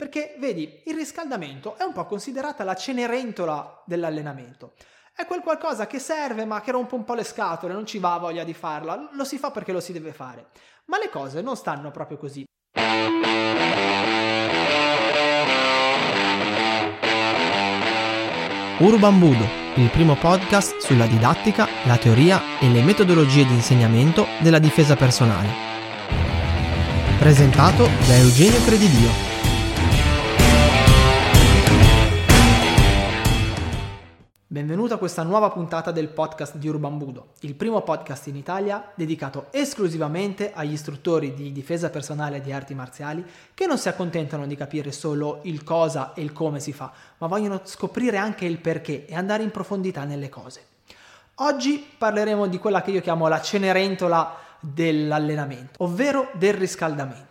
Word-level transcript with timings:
Perché 0.00 0.34
vedi, 0.38 0.80
il 0.86 0.94
riscaldamento 0.94 1.76
è 1.76 1.82
un 1.82 1.92
po' 1.92 2.06
considerata 2.06 2.64
la 2.64 2.74
cenerentola 2.74 3.82
dell'allenamento. 3.84 4.72
È 5.14 5.26
quel 5.26 5.42
qualcosa 5.42 5.86
che 5.86 5.98
serve 5.98 6.46
ma 6.46 6.62
che 6.62 6.70
rompe 6.70 6.94
un 6.94 7.04
po' 7.04 7.12
le 7.12 7.22
scatole, 7.22 7.74
non 7.74 7.84
ci 7.84 7.98
va 7.98 8.16
voglia 8.16 8.42
di 8.42 8.54
farla, 8.54 9.10
lo 9.12 9.24
si 9.24 9.36
fa 9.36 9.50
perché 9.50 9.72
lo 9.72 9.80
si 9.80 9.92
deve 9.92 10.14
fare. 10.14 10.46
Ma 10.86 10.96
le 10.98 11.10
cose 11.10 11.42
non 11.42 11.54
stanno 11.54 11.90
proprio 11.90 12.16
così. 12.16 12.46
Urban 18.78 19.18
Budo, 19.18 19.44
il 19.74 19.90
primo 19.90 20.16
podcast 20.16 20.78
sulla 20.78 21.04
didattica, 21.04 21.68
la 21.84 21.98
teoria 21.98 22.40
e 22.58 22.70
le 22.70 22.82
metodologie 22.82 23.44
di 23.44 23.52
insegnamento 23.52 24.26
della 24.38 24.58
difesa 24.58 24.96
personale. 24.96 25.68
Presentato 27.18 27.84
da 28.06 28.14
Eugenio 28.14 28.64
Credidio. 28.64 29.29
Benvenuto 34.52 34.94
a 34.94 34.98
questa 34.98 35.22
nuova 35.22 35.48
puntata 35.50 35.92
del 35.92 36.08
podcast 36.08 36.56
di 36.56 36.66
Urban 36.66 36.98
Budo, 36.98 37.34
il 37.42 37.54
primo 37.54 37.82
podcast 37.82 38.26
in 38.26 38.34
Italia 38.34 38.90
dedicato 38.96 39.46
esclusivamente 39.52 40.50
agli 40.52 40.72
istruttori 40.72 41.34
di 41.34 41.52
difesa 41.52 41.88
personale 41.88 42.38
e 42.38 42.40
di 42.40 42.50
arti 42.50 42.74
marziali 42.74 43.24
che 43.54 43.66
non 43.66 43.78
si 43.78 43.88
accontentano 43.88 44.48
di 44.48 44.56
capire 44.56 44.90
solo 44.90 45.38
il 45.44 45.62
cosa 45.62 46.14
e 46.14 46.22
il 46.22 46.32
come 46.32 46.58
si 46.58 46.72
fa, 46.72 46.90
ma 47.18 47.28
vogliono 47.28 47.60
scoprire 47.62 48.16
anche 48.16 48.44
il 48.44 48.58
perché 48.58 49.06
e 49.06 49.14
andare 49.14 49.44
in 49.44 49.52
profondità 49.52 50.02
nelle 50.02 50.28
cose. 50.28 50.64
Oggi 51.36 51.86
parleremo 51.96 52.48
di 52.48 52.58
quella 52.58 52.82
che 52.82 52.90
io 52.90 53.00
chiamo 53.02 53.28
la 53.28 53.40
cenerentola 53.40 54.34
dell'allenamento, 54.58 55.84
ovvero 55.84 56.28
del 56.32 56.54
riscaldamento. 56.54 57.28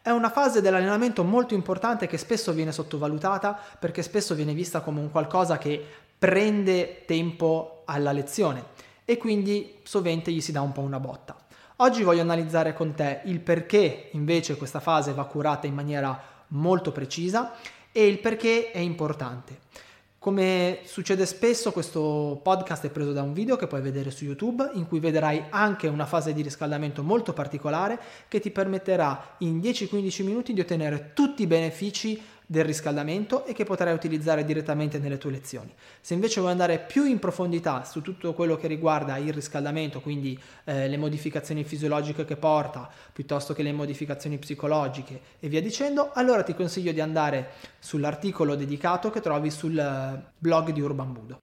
È 0.00 0.08
una 0.08 0.30
fase 0.30 0.62
dell'allenamento 0.62 1.24
molto 1.24 1.52
importante 1.52 2.06
che 2.06 2.16
spesso 2.16 2.52
viene 2.52 2.72
sottovalutata 2.72 3.58
perché 3.78 4.00
spesso 4.00 4.34
viene 4.34 4.54
vista 4.54 4.80
come 4.80 5.00
un 5.00 5.10
qualcosa 5.10 5.58
che 5.58 6.06
prende 6.18 7.04
tempo 7.06 7.82
alla 7.84 8.12
lezione 8.12 8.76
e 9.04 9.16
quindi 9.16 9.76
sovente 9.84 10.32
gli 10.32 10.40
si 10.40 10.52
dà 10.52 10.60
un 10.60 10.72
po' 10.72 10.80
una 10.80 11.00
botta. 11.00 11.36
Oggi 11.76 12.02
voglio 12.02 12.22
analizzare 12.22 12.74
con 12.74 12.94
te 12.94 13.20
il 13.24 13.38
perché 13.40 14.08
invece 14.12 14.56
questa 14.56 14.80
fase 14.80 15.12
va 15.12 15.24
curata 15.26 15.66
in 15.66 15.74
maniera 15.74 16.20
molto 16.48 16.90
precisa 16.90 17.54
e 17.92 18.06
il 18.06 18.18
perché 18.18 18.70
è 18.72 18.78
importante. 18.78 19.66
Come 20.18 20.80
succede 20.82 21.24
spesso, 21.24 21.70
questo 21.70 22.40
podcast 22.42 22.84
è 22.84 22.90
preso 22.90 23.12
da 23.12 23.22
un 23.22 23.32
video 23.32 23.54
che 23.54 23.68
puoi 23.68 23.80
vedere 23.80 24.10
su 24.10 24.24
YouTube, 24.24 24.68
in 24.74 24.88
cui 24.88 24.98
vedrai 24.98 25.44
anche 25.50 25.86
una 25.86 26.06
fase 26.06 26.32
di 26.32 26.42
riscaldamento 26.42 27.04
molto 27.04 27.32
particolare 27.32 28.00
che 28.26 28.40
ti 28.40 28.50
permetterà 28.50 29.36
in 29.38 29.60
10-15 29.60 30.24
minuti 30.24 30.52
di 30.52 30.60
ottenere 30.60 31.12
tutti 31.14 31.42
i 31.42 31.46
benefici 31.46 32.20
del 32.50 32.64
riscaldamento 32.64 33.44
e 33.44 33.52
che 33.52 33.64
potrai 33.64 33.92
utilizzare 33.92 34.42
direttamente 34.42 34.98
nelle 34.98 35.18
tue 35.18 35.30
lezioni. 35.30 35.74
Se 36.00 36.14
invece 36.14 36.40
vuoi 36.40 36.52
andare 36.52 36.78
più 36.78 37.04
in 37.04 37.18
profondità 37.18 37.84
su 37.84 38.00
tutto 38.00 38.32
quello 38.32 38.56
che 38.56 38.66
riguarda 38.66 39.18
il 39.18 39.34
riscaldamento, 39.34 40.00
quindi 40.00 40.38
eh, 40.64 40.88
le 40.88 40.96
modificazioni 40.96 41.62
fisiologiche 41.62 42.24
che 42.24 42.36
porta, 42.36 42.90
piuttosto 43.12 43.52
che 43.52 43.62
le 43.62 43.72
modificazioni 43.72 44.38
psicologiche 44.38 45.20
e 45.40 45.48
via 45.48 45.60
dicendo, 45.60 46.10
allora 46.14 46.42
ti 46.42 46.54
consiglio 46.54 46.92
di 46.92 47.02
andare 47.02 47.50
sull'articolo 47.80 48.54
dedicato 48.54 49.10
che 49.10 49.20
trovi 49.20 49.50
sul 49.50 49.78
eh, 49.78 50.32
blog 50.38 50.70
di 50.70 50.80
Urban 50.80 51.12
Budo. 51.12 51.38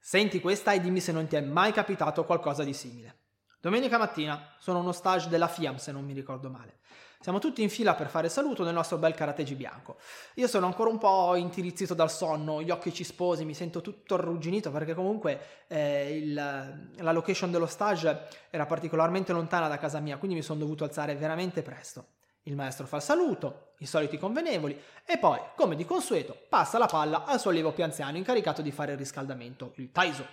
Senti 0.00 0.40
questa 0.40 0.72
e 0.72 0.80
dimmi 0.80 0.98
se 0.98 1.12
non 1.12 1.28
ti 1.28 1.36
è 1.36 1.40
mai 1.40 1.72
capitato 1.72 2.24
qualcosa 2.24 2.64
di 2.64 2.74
simile. 2.74 3.18
Domenica 3.60 3.98
mattina 3.98 4.52
sono 4.58 4.80
uno 4.80 4.92
stage 4.92 5.28
della 5.28 5.48
FIAM 5.48 5.76
se 5.76 5.92
non 5.92 6.04
mi 6.04 6.12
ricordo 6.12 6.50
male. 6.50 6.80
Siamo 7.24 7.38
tutti 7.38 7.62
in 7.62 7.70
fila 7.70 7.94
per 7.94 8.08
fare 8.08 8.28
saluto 8.28 8.64
nel 8.64 8.74
nostro 8.74 8.98
bel 8.98 9.14
karategi 9.14 9.54
bianco. 9.54 9.96
Io 10.34 10.46
sono 10.46 10.66
ancora 10.66 10.90
un 10.90 10.98
po' 10.98 11.34
intirizzito 11.36 11.94
dal 11.94 12.10
sonno, 12.10 12.60
gli 12.60 12.68
occhi 12.68 12.92
ci 12.92 13.02
sposi, 13.02 13.46
mi 13.46 13.54
sento 13.54 13.80
tutto 13.80 14.16
arrugginito 14.16 14.70
perché 14.70 14.92
comunque 14.92 15.64
eh, 15.68 16.18
il, 16.18 16.34
la 16.34 17.12
location 17.12 17.50
dello 17.50 17.64
stage 17.64 18.28
era 18.50 18.66
particolarmente 18.66 19.32
lontana 19.32 19.68
da 19.68 19.78
casa 19.78 20.00
mia, 20.00 20.18
quindi 20.18 20.36
mi 20.36 20.42
sono 20.42 20.58
dovuto 20.58 20.84
alzare 20.84 21.14
veramente 21.14 21.62
presto. 21.62 22.08
Il 22.42 22.56
maestro 22.56 22.84
fa 22.84 22.96
il 22.96 23.02
saluto, 23.02 23.72
i 23.78 23.86
soliti 23.86 24.18
convenevoli, 24.18 24.78
e 25.06 25.16
poi, 25.16 25.40
come 25.56 25.76
di 25.76 25.86
consueto, 25.86 26.36
passa 26.50 26.76
la 26.76 26.84
palla 26.84 27.24
al 27.24 27.40
suo 27.40 27.48
allievo 27.48 27.72
più 27.72 27.84
anziano 27.84 28.18
incaricato 28.18 28.60
di 28.60 28.70
fare 28.70 28.92
il 28.92 28.98
riscaldamento, 28.98 29.72
il 29.76 29.90
Taiso. 29.92 30.26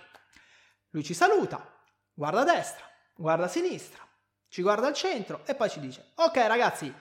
Lui 0.90 1.02
ci 1.02 1.14
saluta, 1.14 1.66
guarda 2.12 2.40
a 2.40 2.44
destra, 2.44 2.84
guarda 3.14 3.46
a 3.46 3.48
sinistra, 3.48 4.06
ci 4.52 4.60
guarda 4.60 4.86
al 4.86 4.92
centro 4.92 5.40
e 5.46 5.54
poi 5.54 5.70
ci 5.70 5.80
dice, 5.80 6.10
ok 6.14 6.36
ragazzi, 6.46 6.92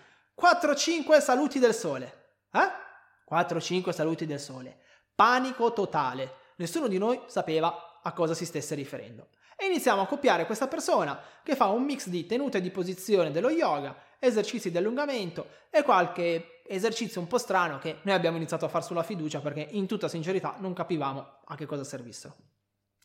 4-5 0.42 1.20
saluti 1.20 1.60
del 1.60 1.74
sole. 1.74 2.30
Eh? 2.50 3.30
4-5 3.30 3.92
saluti 3.92 4.26
del 4.26 4.40
sole. 4.40 4.78
Panico 5.14 5.74
totale. 5.74 6.36
Nessuno 6.56 6.88
di 6.88 6.98
noi 6.98 7.20
sapeva 7.26 8.00
a 8.02 8.14
cosa 8.14 8.34
si 8.34 8.46
stesse 8.46 8.74
riferendo. 8.74 9.28
E 9.58 9.66
iniziamo 9.66 10.02
a 10.02 10.08
copiare 10.08 10.46
questa 10.46 10.70
persona 10.70 11.22
che 11.44 11.58
fa 11.58 11.66
un 11.66 11.84
mix 11.84 12.08
di 12.08 12.26
tenute 12.26 12.62
di 12.62 12.72
posizione 12.72 13.32
dello 13.32 13.50
yoga, 13.50 13.98
esercizi 14.18 14.72
di 14.72 14.78
allungamento 14.78 15.48
e 15.70 15.84
qualche 15.84 16.62
esercizio 16.66 17.20
un 17.20 17.28
po' 17.28 17.38
strano 17.38 17.80
che 17.80 17.98
noi 18.04 18.16
abbiamo 18.16 18.38
iniziato 18.38 18.64
a 18.64 18.70
fare 18.70 18.86
sulla 18.86 19.04
fiducia 19.04 19.42
perché 19.42 19.68
in 19.72 19.88
tutta 19.88 20.08
sincerità 20.08 20.56
non 20.60 20.72
capivamo 20.72 21.40
a 21.44 21.56
che 21.56 21.66
cosa 21.66 21.84
servissero. 21.84 22.34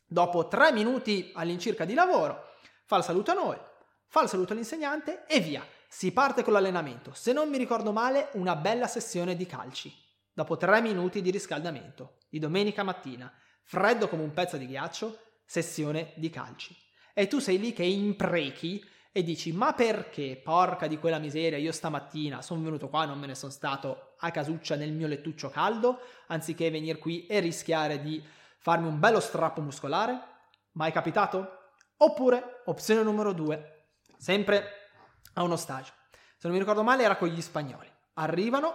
Dopo 0.06 0.46
tre 0.46 0.70
minuti 0.70 1.32
all'incirca 1.34 1.84
di 1.84 1.94
lavoro, 1.94 2.54
fa 2.84 2.98
il 2.98 3.02
saluto 3.02 3.32
a 3.32 3.34
noi, 3.34 3.58
fa 4.08 4.22
il 4.22 4.28
saluto 4.28 4.52
all'insegnante 4.52 5.24
e 5.26 5.40
via. 5.40 5.64
Si 5.88 6.12
parte 6.12 6.42
con 6.42 6.52
l'allenamento. 6.52 7.12
Se 7.14 7.32
non 7.32 7.48
mi 7.48 7.58
ricordo 7.58 7.92
male, 7.92 8.30
una 8.32 8.56
bella 8.56 8.86
sessione 8.86 9.36
di 9.36 9.46
calci. 9.46 9.94
Dopo 10.32 10.56
tre 10.56 10.80
minuti 10.80 11.22
di 11.22 11.30
riscaldamento, 11.30 12.18
di 12.28 12.38
domenica 12.38 12.82
mattina, 12.82 13.32
freddo 13.62 14.08
come 14.08 14.22
un 14.22 14.32
pezzo 14.32 14.56
di 14.56 14.66
ghiaccio, 14.66 15.18
sessione 15.44 16.12
di 16.16 16.28
calci. 16.28 16.76
E 17.14 17.26
tu 17.26 17.38
sei 17.38 17.58
lì 17.58 17.72
che 17.72 17.84
imprechi 17.84 18.84
e 19.16 19.22
dici 19.22 19.50
ma 19.52 19.72
perché, 19.72 20.38
porca 20.44 20.86
di 20.86 20.98
quella 20.98 21.18
miseria, 21.18 21.56
io 21.56 21.72
stamattina 21.72 22.42
sono 22.42 22.62
venuto 22.62 22.90
qua, 22.90 23.06
non 23.06 23.18
me 23.18 23.26
ne 23.26 23.34
sono 23.34 23.50
stato 23.50 24.16
a 24.18 24.30
casuccia 24.30 24.76
nel 24.76 24.92
mio 24.92 25.06
lettuccio 25.06 25.48
caldo, 25.48 26.00
anziché 26.26 26.68
venire 26.70 26.98
qui 26.98 27.24
e 27.24 27.40
rischiare 27.40 28.02
di 28.02 28.22
farmi 28.58 28.86
un 28.86 28.98
bello 29.00 29.20
strappo 29.20 29.62
muscolare? 29.62 30.20
Mai 30.72 30.92
capitato? 30.92 31.70
Oppure, 31.96 32.62
opzione 32.66 33.02
numero 33.02 33.32
due, 33.32 33.75
sempre 34.16 34.90
a 35.34 35.42
uno 35.42 35.56
stage. 35.56 35.92
Se 36.36 36.48
non 36.48 36.52
mi 36.52 36.58
ricordo 36.58 36.82
male 36.82 37.02
era 37.02 37.16
con 37.16 37.28
gli 37.28 37.40
spagnoli. 37.40 37.90
Arrivano, 38.14 38.74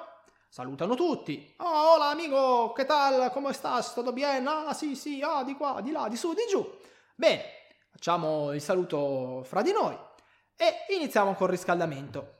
salutano 0.49 0.95
tutti. 0.95 1.53
Oh, 1.57 1.93
hola 1.93 2.09
amico, 2.09 2.71
che 2.73 2.85
tal? 2.85 3.31
Come 3.31 3.53
stas? 3.53 3.93
Tutto 3.93 4.13
bene? 4.13 4.47
Ah, 4.49 4.73
sì, 4.73 4.95
sì, 4.95 5.21
ah, 5.23 5.43
di 5.43 5.55
qua, 5.55 5.79
di 5.81 5.91
là, 5.91 6.07
di 6.07 6.15
su, 6.15 6.33
di 6.33 6.43
giù. 6.49 6.67
Bene, 7.15 7.43
facciamo 7.91 8.51
il 8.53 8.61
saluto 8.61 9.43
fra 9.43 9.61
di 9.61 9.71
noi 9.71 9.97
e 10.55 10.85
iniziamo 10.95 11.33
col 11.33 11.49
riscaldamento. 11.49 12.39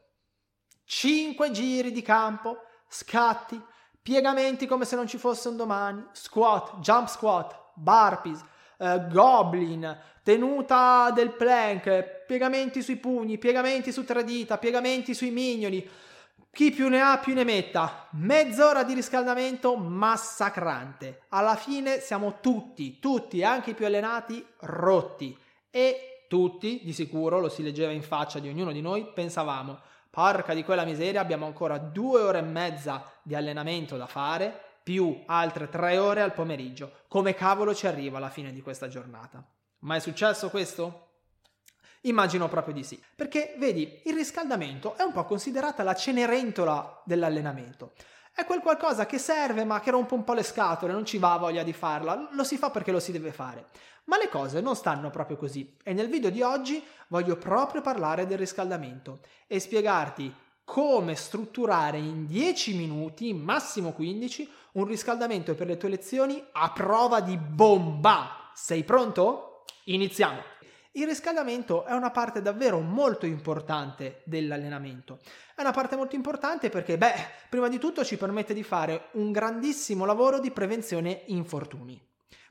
Cinque 0.83 1.51
giri 1.51 1.91
di 1.91 2.01
campo, 2.01 2.63
scatti, 2.87 3.59
piegamenti 4.01 4.67
come 4.67 4.85
se 4.85 4.95
non 4.95 5.07
ci 5.07 5.17
fosse 5.17 5.47
un 5.47 5.55
domani, 5.55 6.05
squat, 6.11 6.79
jump 6.79 7.07
squat, 7.07 7.71
burpees, 7.75 8.43
uh, 8.81 9.07
goblin, 9.07 9.97
tenuta 10.23 11.11
del 11.13 11.31
plank, 11.31 12.25
piegamenti 12.25 12.81
sui 12.81 12.97
pugni, 12.97 13.37
piegamenti 13.37 13.91
su 13.91 14.03
tre 14.03 14.23
dita, 14.23 14.57
piegamenti 14.57 15.13
sui 15.13 15.31
mignoli. 15.31 15.87
Chi 16.53 16.71
più 16.71 16.89
ne 16.89 16.99
ha 16.99 17.17
più 17.17 17.33
ne 17.33 17.45
metta. 17.45 18.07
Mezz'ora 18.11 18.83
di 18.83 18.93
riscaldamento 18.93 19.77
massacrante. 19.77 21.21
Alla 21.29 21.55
fine 21.55 21.99
siamo 21.99 22.39
tutti, 22.41 22.99
tutti, 22.99 23.41
anche 23.41 23.69
i 23.69 23.73
più 23.73 23.85
allenati, 23.85 24.45
rotti. 24.59 25.37
E 25.69 26.25
tutti, 26.27 26.81
di 26.83 26.91
sicuro, 26.91 27.39
lo 27.39 27.47
si 27.47 27.63
leggeva 27.63 27.91
in 27.91 28.01
faccia 28.01 28.39
di 28.39 28.49
ognuno 28.49 28.71
di 28.71 28.81
noi, 28.81 29.05
pensavamo, 29.13 29.79
porca 30.09 30.53
di 30.53 30.63
quella 30.63 30.83
miseria, 30.83 31.21
abbiamo 31.21 31.45
ancora 31.45 31.77
due 31.77 32.21
ore 32.21 32.39
e 32.39 32.43
mezza 32.43 33.05
di 33.21 33.33
allenamento 33.35 33.95
da 33.95 34.07
fare, 34.07 34.70
più 34.83 35.23
altre 35.25 35.69
tre 35.69 35.97
ore 35.97 36.21
al 36.21 36.33
pomeriggio. 36.33 36.99
Come 37.07 37.33
cavolo 37.33 37.73
ci 37.73 37.87
arriva 37.87 38.17
alla 38.17 38.29
fine 38.29 38.51
di 38.51 38.61
questa 38.61 38.87
giornata? 38.87 39.45
Ma 39.79 39.95
è 39.95 39.99
successo 39.99 40.49
questo? 40.49 41.07
Immagino 42.01 42.47
proprio 42.47 42.73
di 42.73 42.83
sì, 42.83 43.01
perché 43.15 43.55
vedi, 43.59 44.01
il 44.05 44.15
riscaldamento 44.15 44.97
è 44.97 45.03
un 45.03 45.11
po' 45.11 45.23
considerata 45.23 45.83
la 45.83 45.93
cenerentola 45.93 47.03
dell'allenamento. 47.05 47.93
È 48.33 48.43
quel 48.45 48.61
qualcosa 48.61 49.05
che 49.05 49.19
serve 49.19 49.65
ma 49.65 49.81
che 49.81 49.91
rompe 49.91 50.15
un 50.15 50.23
po' 50.23 50.33
le 50.33 50.41
scatole, 50.41 50.93
non 50.93 51.05
ci 51.05 51.19
va 51.19 51.37
voglia 51.37 51.63
di 51.63 51.73
farla, 51.73 52.29
lo 52.31 52.43
si 52.43 52.57
fa 52.57 52.71
perché 52.71 52.91
lo 52.91 52.99
si 52.99 53.11
deve 53.11 53.31
fare. 53.31 53.67
Ma 54.05 54.17
le 54.17 54.29
cose 54.29 54.61
non 54.61 54.75
stanno 54.75 55.11
proprio 55.11 55.37
così 55.37 55.77
e 55.83 55.93
nel 55.93 56.09
video 56.09 56.31
di 56.31 56.41
oggi 56.41 56.83
voglio 57.09 57.35
proprio 57.35 57.81
parlare 57.81 58.25
del 58.25 58.39
riscaldamento 58.39 59.19
e 59.45 59.59
spiegarti 59.59 60.33
come 60.63 61.15
strutturare 61.15 61.97
in 61.97 62.25
10 62.25 62.75
minuti, 62.77 63.33
massimo 63.33 63.91
15, 63.91 64.49
un 64.73 64.85
riscaldamento 64.85 65.55
per 65.55 65.67
le 65.67 65.77
tue 65.77 65.89
lezioni 65.89 66.43
a 66.51 66.71
prova 66.71 67.21
di 67.21 67.37
bomba. 67.37 68.51
Sei 68.53 68.83
pronto? 68.83 69.63
Iniziamo! 69.85 70.51
Il 70.93 71.07
riscaldamento 71.07 71.85
è 71.85 71.93
una 71.93 72.11
parte 72.11 72.41
davvero 72.41 72.81
molto 72.81 73.25
importante 73.25 74.23
dell'allenamento. 74.25 75.19
È 75.55 75.61
una 75.61 75.71
parte 75.71 75.95
molto 75.95 76.15
importante 76.15 76.69
perché, 76.69 76.97
beh, 76.97 77.13
prima 77.49 77.69
di 77.69 77.79
tutto 77.79 78.03
ci 78.03 78.17
permette 78.17 78.53
di 78.53 78.63
fare 78.63 79.07
un 79.13 79.31
grandissimo 79.31 80.03
lavoro 80.03 80.39
di 80.39 80.51
prevenzione 80.51 81.23
infortuni. 81.27 81.99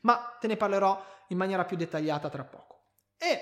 Ma 0.02 0.36
te 0.40 0.46
ne 0.46 0.56
parlerò 0.56 1.04
in 1.28 1.36
maniera 1.36 1.66
più 1.66 1.76
dettagliata 1.76 2.30
tra 2.30 2.44
poco. 2.44 2.78
E 3.18 3.40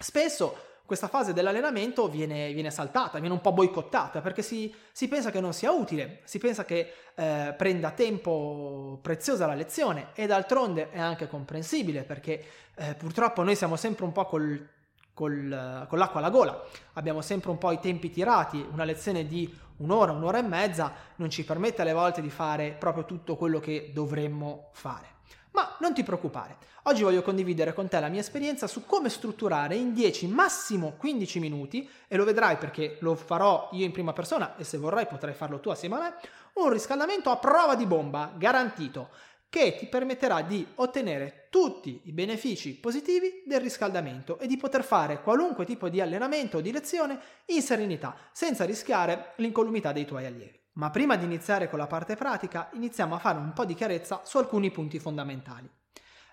spesso 0.00 0.77
questa 0.88 1.08
fase 1.08 1.34
dell'allenamento 1.34 2.08
viene, 2.08 2.50
viene, 2.54 2.70
saltata, 2.70 3.18
viene 3.18 3.34
un 3.34 3.42
po' 3.42 3.52
boicottata 3.52 4.22
perché 4.22 4.40
si, 4.40 4.74
si 4.90 5.06
pensa 5.06 5.30
che 5.30 5.38
non 5.38 5.52
sia 5.52 5.70
utile, 5.70 6.20
si 6.24 6.38
pensa 6.38 6.64
che 6.64 6.94
eh, 7.14 7.54
prenda 7.58 7.90
tempo 7.90 8.98
prezioso 9.02 9.44
la 9.44 9.52
lezione 9.52 10.12
e 10.14 10.26
d'altronde 10.26 10.88
è 10.88 10.98
anche 10.98 11.28
comprensibile 11.28 12.04
perché 12.04 12.42
eh, 12.74 12.94
purtroppo 12.94 13.42
noi 13.42 13.54
siamo 13.54 13.76
sempre 13.76 14.06
un 14.06 14.12
po' 14.12 14.24
col, 14.24 14.66
col, 15.12 15.86
con 15.90 15.98
l'acqua 15.98 16.20
alla 16.20 16.30
gola, 16.30 16.64
abbiamo 16.94 17.20
sempre 17.20 17.50
un 17.50 17.58
po' 17.58 17.70
i 17.70 17.80
tempi 17.80 18.08
tirati, 18.08 18.66
una 18.72 18.84
lezione 18.84 19.26
di 19.26 19.54
un'ora, 19.76 20.12
un'ora 20.12 20.38
e 20.38 20.42
mezza 20.42 20.94
non 21.16 21.28
ci 21.28 21.44
permette 21.44 21.82
alle 21.82 21.92
volte 21.92 22.22
di 22.22 22.30
fare 22.30 22.70
proprio 22.70 23.04
tutto 23.04 23.36
quello 23.36 23.60
che 23.60 23.90
dovremmo 23.92 24.70
fare. 24.72 25.16
Ma 25.52 25.76
non 25.80 25.94
ti 25.94 26.02
preoccupare, 26.02 26.56
oggi 26.84 27.02
voglio 27.02 27.22
condividere 27.22 27.72
con 27.72 27.88
te 27.88 27.98
la 28.00 28.08
mia 28.08 28.20
esperienza 28.20 28.66
su 28.66 28.84
come 28.84 29.08
strutturare 29.08 29.74
in 29.74 29.92
10, 29.92 30.26
massimo 30.28 30.94
15 30.96 31.40
minuti, 31.40 31.88
e 32.06 32.16
lo 32.16 32.24
vedrai 32.24 32.56
perché 32.56 32.98
lo 33.00 33.14
farò 33.14 33.68
io 33.72 33.84
in 33.84 33.92
prima 33.92 34.12
persona 34.12 34.56
e 34.56 34.64
se 34.64 34.78
vorrai 34.78 35.06
potrai 35.06 35.34
farlo 35.34 35.60
tu 35.60 35.70
assieme 35.70 35.96
a 35.96 36.00
me, 36.00 36.14
un 36.54 36.70
riscaldamento 36.70 37.30
a 37.30 37.36
prova 37.38 37.74
di 37.74 37.86
bomba 37.86 38.32
garantito 38.36 39.08
che 39.50 39.76
ti 39.78 39.86
permetterà 39.86 40.42
di 40.42 40.66
ottenere 40.76 41.46
tutti 41.50 42.02
i 42.04 42.12
benefici 42.12 42.74
positivi 42.74 43.42
del 43.46 43.60
riscaldamento 43.60 44.38
e 44.38 44.46
di 44.46 44.58
poter 44.58 44.84
fare 44.84 45.22
qualunque 45.22 45.64
tipo 45.64 45.88
di 45.88 46.00
allenamento 46.00 46.58
o 46.58 46.60
di 46.60 46.70
lezione 46.70 47.18
in 47.46 47.62
serenità, 47.62 48.14
senza 48.32 48.64
rischiare 48.64 49.32
l'incolumità 49.36 49.92
dei 49.92 50.04
tuoi 50.04 50.26
allievi. 50.26 50.57
Ma 50.78 50.90
prima 50.90 51.16
di 51.16 51.24
iniziare 51.24 51.68
con 51.68 51.78
la 51.78 51.88
parte 51.88 52.14
pratica, 52.14 52.70
iniziamo 52.74 53.16
a 53.16 53.18
fare 53.18 53.38
un 53.38 53.52
po' 53.52 53.64
di 53.64 53.74
chiarezza 53.74 54.20
su 54.24 54.38
alcuni 54.38 54.70
punti 54.70 55.00
fondamentali. 55.00 55.68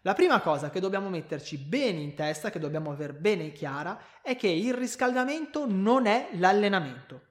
La 0.02 0.14
prima 0.14 0.40
cosa 0.40 0.70
che 0.70 0.80
dobbiamo 0.80 1.10
metterci 1.10 1.58
bene 1.58 2.00
in 2.00 2.14
testa, 2.14 2.52
che 2.52 2.60
dobbiamo 2.60 2.92
aver 2.92 3.16
bene 3.16 3.52
chiara, 3.52 4.00
è 4.22 4.36
che 4.36 4.48
il 4.48 4.76
riscaldamento 4.76 5.66
non 5.68 6.06
è 6.06 6.30
l'allenamento. 6.34 7.22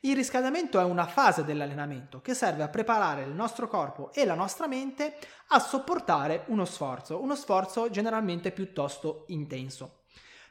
Il 0.00 0.16
riscaldamento 0.16 0.80
è 0.80 0.82
una 0.82 1.06
fase 1.06 1.44
dell'allenamento 1.44 2.20
che 2.20 2.34
serve 2.34 2.64
a 2.64 2.68
preparare 2.68 3.22
il 3.22 3.30
nostro 3.30 3.68
corpo 3.68 4.12
e 4.12 4.24
la 4.24 4.34
nostra 4.34 4.66
mente 4.66 5.18
a 5.48 5.60
sopportare 5.60 6.46
uno 6.46 6.64
sforzo, 6.64 7.22
uno 7.22 7.36
sforzo 7.36 7.90
generalmente 7.90 8.50
piuttosto 8.50 9.22
intenso. 9.28 10.00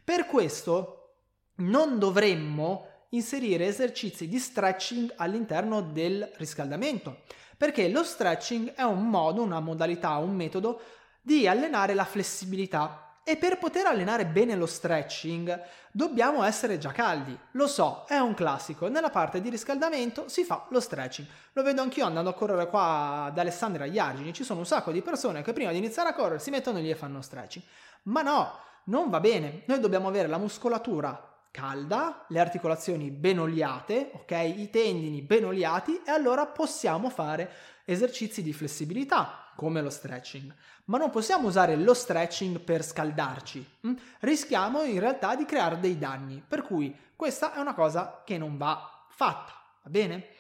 Per 0.02 0.28
questo 0.28 1.16
non 1.56 2.00
dovremmo 2.00 2.95
inserire 3.10 3.68
esercizi 3.68 4.28
di 4.28 4.40
stretching 4.40 5.14
all'interno 5.18 5.82
del 5.82 6.30
riscaldamento, 6.36 7.24
perché 7.58 7.90
lo 7.90 8.04
stretching 8.04 8.74
è 8.74 8.84
un 8.84 9.10
modo, 9.10 9.42
una 9.42 9.60
modalità, 9.60 10.18
un 10.18 10.36
metodo 10.36 10.82
di 11.22 11.48
allenare 11.48 11.94
la 11.94 12.06
flessibilità. 12.06 13.02
E 13.28 13.38
per 13.38 13.58
poter 13.58 13.88
allenare 13.88 14.28
bene 14.28 14.56
lo 14.56 14.68
stretching 14.68 15.60
dobbiamo 15.92 16.44
essere 16.44 16.78
già 16.78 16.92
caldi. 16.92 17.36
Lo 17.54 17.66
so, 17.66 18.06
è 18.08 18.18
un 18.18 18.36
classico. 18.36 18.88
Nella 18.88 19.10
parte 19.10 19.42
di 19.42 19.50
riscaldamento 19.50 20.28
si 20.28 20.44
fa 20.44 20.68
lo 20.70 20.80
stretching. 20.80 21.28
Lo 21.54 21.64
vedo 21.64 21.82
anch'io 21.82 22.06
andando 22.06 22.30
a 22.30 22.34
correre 22.36 22.68
qua 22.68 23.24
ad 23.24 23.40
Alessandria 23.40 23.86
agli 23.86 23.98
Argini. 23.98 24.32
Ci 24.32 24.44
sono 24.44 24.60
un 24.60 24.68
sacco 24.68 24.92
di 24.92 25.02
persone 25.02 25.42
che 25.42 25.54
prima 25.54 25.72
di 25.72 25.78
iniziare 25.78 26.10
a 26.10 26.14
correre 26.14 26.38
si 26.38 26.52
mettono 26.52 26.78
lì 26.78 26.92
e 26.92 26.96
fanno 26.96 27.24
stretching. 27.24 27.66
Ma 28.04 28.22
no, 28.22 28.60
non 28.86 29.10
va 29.10 29.20
bene. 29.20 29.64
Noi 29.66 29.80
dobbiamo 29.80 30.08
avere 30.08 30.28
la 30.28 30.38
muscolatura 30.38 31.35
calda, 31.56 32.26
le 32.28 32.42
articolazioni 32.42 33.12
ben 33.12 33.40
oliate, 33.40 34.12
ok? 34.14 34.32
I 34.32 34.70
tendini 34.70 35.22
ben 35.22 35.46
oliati 35.46 36.02
e 36.06 36.12
allora 36.12 36.46
possiamo 36.46 37.10
fare 37.10 37.50
esercizi 37.86 38.44
di 38.44 38.52
flessibilità 38.52 39.54
come 39.56 39.82
lo 39.82 39.90
stretching. 39.90 40.54
Ma 40.86 40.98
non 40.98 41.12
possiamo 41.12 41.48
usare 41.48 41.78
lo 41.78 41.94
stretching 41.94 42.60
per 42.60 42.84
scaldarci. 42.84 43.66
Hm? 43.82 43.94
Rischiamo 44.20 44.84
in 44.84 45.00
realtà 45.00 45.34
di 45.38 45.46
creare 45.46 45.80
dei 45.80 45.98
danni, 45.98 46.44
per 46.46 46.62
cui 46.62 46.94
questa 47.16 47.54
è 47.54 47.60
una 47.60 47.74
cosa 47.74 48.24
che 48.26 48.38
non 48.38 48.58
va 48.58 49.06
fatta, 49.08 49.54
va 49.84 49.90
bene? 49.90 50.32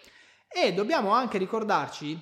E 0.49 0.73
dobbiamo 0.73 1.11
anche 1.11 1.37
ricordarci 1.37 2.21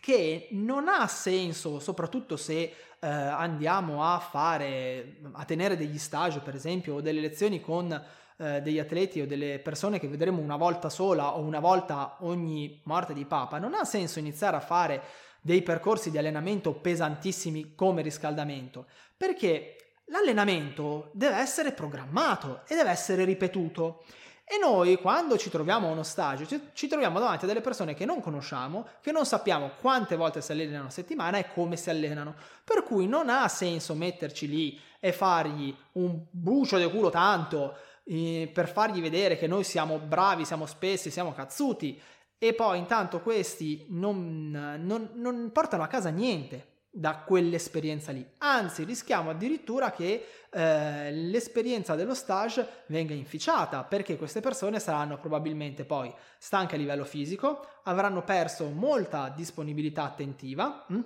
che 0.00 0.48
non 0.52 0.88
ha 0.88 1.06
senso, 1.06 1.78
soprattutto 1.78 2.36
se 2.36 2.74
eh, 2.98 3.06
andiamo 3.06 4.04
a 4.04 4.18
fare, 4.18 5.18
a 5.32 5.44
tenere 5.44 5.76
degli 5.76 5.98
stage 5.98 6.40
per 6.40 6.54
esempio 6.54 6.94
o 6.94 7.00
delle 7.00 7.20
lezioni 7.20 7.60
con 7.60 7.92
eh, 8.36 8.60
degli 8.62 8.78
atleti 8.78 9.20
o 9.20 9.26
delle 9.26 9.58
persone 9.58 9.98
che 9.98 10.08
vedremo 10.08 10.40
una 10.40 10.56
volta 10.56 10.88
sola 10.88 11.36
o 11.36 11.40
una 11.40 11.60
volta 11.60 12.16
ogni 12.20 12.80
morte 12.84 13.12
di 13.12 13.24
papa, 13.24 13.58
non 13.58 13.74
ha 13.74 13.84
senso 13.84 14.18
iniziare 14.18 14.56
a 14.56 14.60
fare 14.60 15.02
dei 15.40 15.62
percorsi 15.62 16.10
di 16.10 16.18
allenamento 16.18 16.72
pesantissimi 16.72 17.74
come 17.74 18.02
riscaldamento, 18.02 18.86
perché 19.16 19.76
l'allenamento 20.06 21.10
deve 21.12 21.36
essere 21.36 21.72
programmato 21.72 22.62
e 22.66 22.74
deve 22.74 22.90
essere 22.90 23.24
ripetuto. 23.24 24.04
E 24.52 24.58
noi 24.58 24.96
quando 24.96 25.38
ci 25.38 25.48
troviamo 25.48 25.88
a 25.88 25.92
uno 25.92 26.02
stage 26.02 26.46
ci, 26.46 26.60
ci, 26.74 26.86
troviamo 26.86 27.18
davanti 27.18 27.44
a 27.44 27.48
delle 27.48 27.62
persone 27.62 27.94
che 27.94 28.04
non 28.04 28.20
conosciamo, 28.20 28.86
che 29.00 29.10
non 29.10 29.24
sappiamo 29.24 29.70
quante 29.80 30.14
volte 30.14 30.42
si 30.42 30.52
allenano 30.52 30.88
a 30.88 30.90
settimana 30.90 31.38
e 31.38 31.50
come 31.54 31.78
si 31.78 31.88
allenano. 31.88 32.34
Per 32.62 32.82
cui 32.82 33.06
non 33.06 33.30
ha 33.30 33.48
senso 33.48 33.94
metterci 33.94 34.46
lì 34.46 34.78
e 35.00 35.10
fargli 35.10 35.74
un 35.92 36.22
bucio 36.30 36.76
di 36.76 36.84
culo 36.90 37.08
tanto 37.08 37.78
eh, 38.04 38.50
per 38.52 38.68
fargli 38.68 39.00
vedere 39.00 39.38
che 39.38 39.46
noi 39.46 39.64
siamo 39.64 39.96
bravi, 39.96 40.44
siamo 40.44 40.66
spessi, 40.66 41.10
siamo 41.10 41.32
cazzuti 41.32 41.98
e 42.36 42.52
poi 42.52 42.76
intanto 42.76 43.22
questi 43.22 43.86
non, 43.88 44.50
non, 44.50 45.12
non 45.14 45.50
portano 45.50 45.82
a 45.82 45.86
casa 45.86 46.10
niente 46.10 46.71
da 46.94 47.20
quell'esperienza 47.20 48.12
lì. 48.12 48.24
Anzi, 48.38 48.84
rischiamo 48.84 49.30
addirittura 49.30 49.90
che 49.90 50.26
eh, 50.50 51.10
l'esperienza 51.10 51.94
dello 51.94 52.14
stage 52.14 52.84
venga 52.88 53.14
inficiata 53.14 53.82
perché 53.82 54.18
queste 54.18 54.40
persone 54.40 54.78
saranno 54.78 55.18
probabilmente 55.18 55.86
poi 55.86 56.12
stanche 56.36 56.74
a 56.74 56.78
livello 56.78 57.06
fisico, 57.06 57.66
avranno 57.84 58.22
perso 58.22 58.68
molta 58.68 59.32
disponibilità 59.34 60.02
attentiva 60.02 60.84
mh? 60.86 60.94
Mm, 60.94 61.00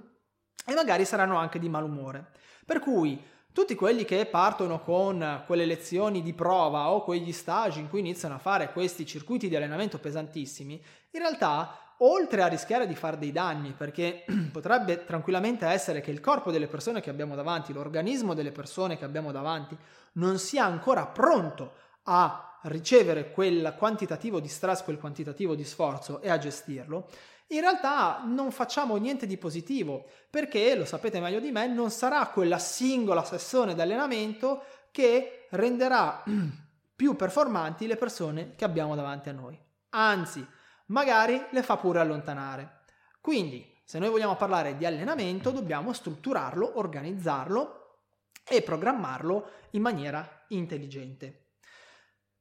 e 0.66 0.74
magari 0.74 1.04
saranno 1.04 1.36
anche 1.36 1.60
di 1.60 1.68
malumore. 1.68 2.32
Per 2.66 2.80
cui 2.80 3.22
tutti 3.52 3.76
quelli 3.76 4.04
che 4.04 4.26
partono 4.26 4.80
con 4.80 5.44
quelle 5.46 5.64
lezioni 5.64 6.20
di 6.20 6.34
prova 6.34 6.90
o 6.90 7.04
quegli 7.04 7.32
stage 7.32 7.78
in 7.78 7.88
cui 7.88 8.00
iniziano 8.00 8.34
a 8.34 8.38
fare 8.38 8.72
questi 8.72 9.06
circuiti 9.06 9.48
di 9.48 9.54
allenamento 9.54 9.98
pesantissimi, 9.98 10.74
in 11.12 11.20
realtà 11.20 11.85
oltre 11.98 12.42
a 12.42 12.46
rischiare 12.46 12.86
di 12.86 12.94
fare 12.94 13.18
dei 13.18 13.32
danni, 13.32 13.72
perché 13.72 14.24
potrebbe 14.52 15.04
tranquillamente 15.04 15.66
essere 15.66 16.00
che 16.00 16.10
il 16.10 16.20
corpo 16.20 16.50
delle 16.50 16.66
persone 16.66 17.00
che 17.00 17.10
abbiamo 17.10 17.34
davanti, 17.34 17.72
l'organismo 17.72 18.34
delle 18.34 18.52
persone 18.52 18.98
che 18.98 19.04
abbiamo 19.04 19.32
davanti, 19.32 19.76
non 20.12 20.38
sia 20.38 20.64
ancora 20.64 21.06
pronto 21.06 21.72
a 22.04 22.58
ricevere 22.62 23.30
quel 23.30 23.74
quantitativo 23.78 24.40
di 24.40 24.48
stress, 24.48 24.82
quel 24.82 24.98
quantitativo 24.98 25.54
di 25.54 25.64
sforzo 25.64 26.20
e 26.20 26.30
a 26.30 26.38
gestirlo, 26.38 27.08
in 27.48 27.60
realtà 27.60 28.22
non 28.24 28.50
facciamo 28.50 28.96
niente 28.96 29.26
di 29.26 29.36
positivo, 29.36 30.06
perché, 30.28 30.74
lo 30.74 30.84
sapete 30.84 31.20
meglio 31.20 31.38
di 31.38 31.52
me, 31.52 31.68
non 31.68 31.90
sarà 31.90 32.26
quella 32.26 32.58
singola 32.58 33.24
sessione 33.24 33.74
di 33.74 33.80
allenamento 33.80 34.64
che 34.90 35.46
renderà 35.50 36.24
più 36.96 37.14
performanti 37.14 37.86
le 37.86 37.96
persone 37.96 38.54
che 38.56 38.64
abbiamo 38.64 38.96
davanti 38.96 39.28
a 39.28 39.32
noi. 39.32 39.58
Anzi, 39.90 40.44
magari 40.86 41.44
le 41.50 41.62
fa 41.62 41.76
pure 41.76 42.00
allontanare. 42.00 42.82
Quindi, 43.20 43.74
se 43.84 43.98
noi 43.98 44.10
vogliamo 44.10 44.36
parlare 44.36 44.76
di 44.76 44.84
allenamento, 44.84 45.50
dobbiamo 45.50 45.92
strutturarlo, 45.92 46.78
organizzarlo 46.78 48.00
e 48.48 48.62
programmarlo 48.62 49.50
in 49.70 49.82
maniera 49.82 50.44
intelligente. 50.48 51.54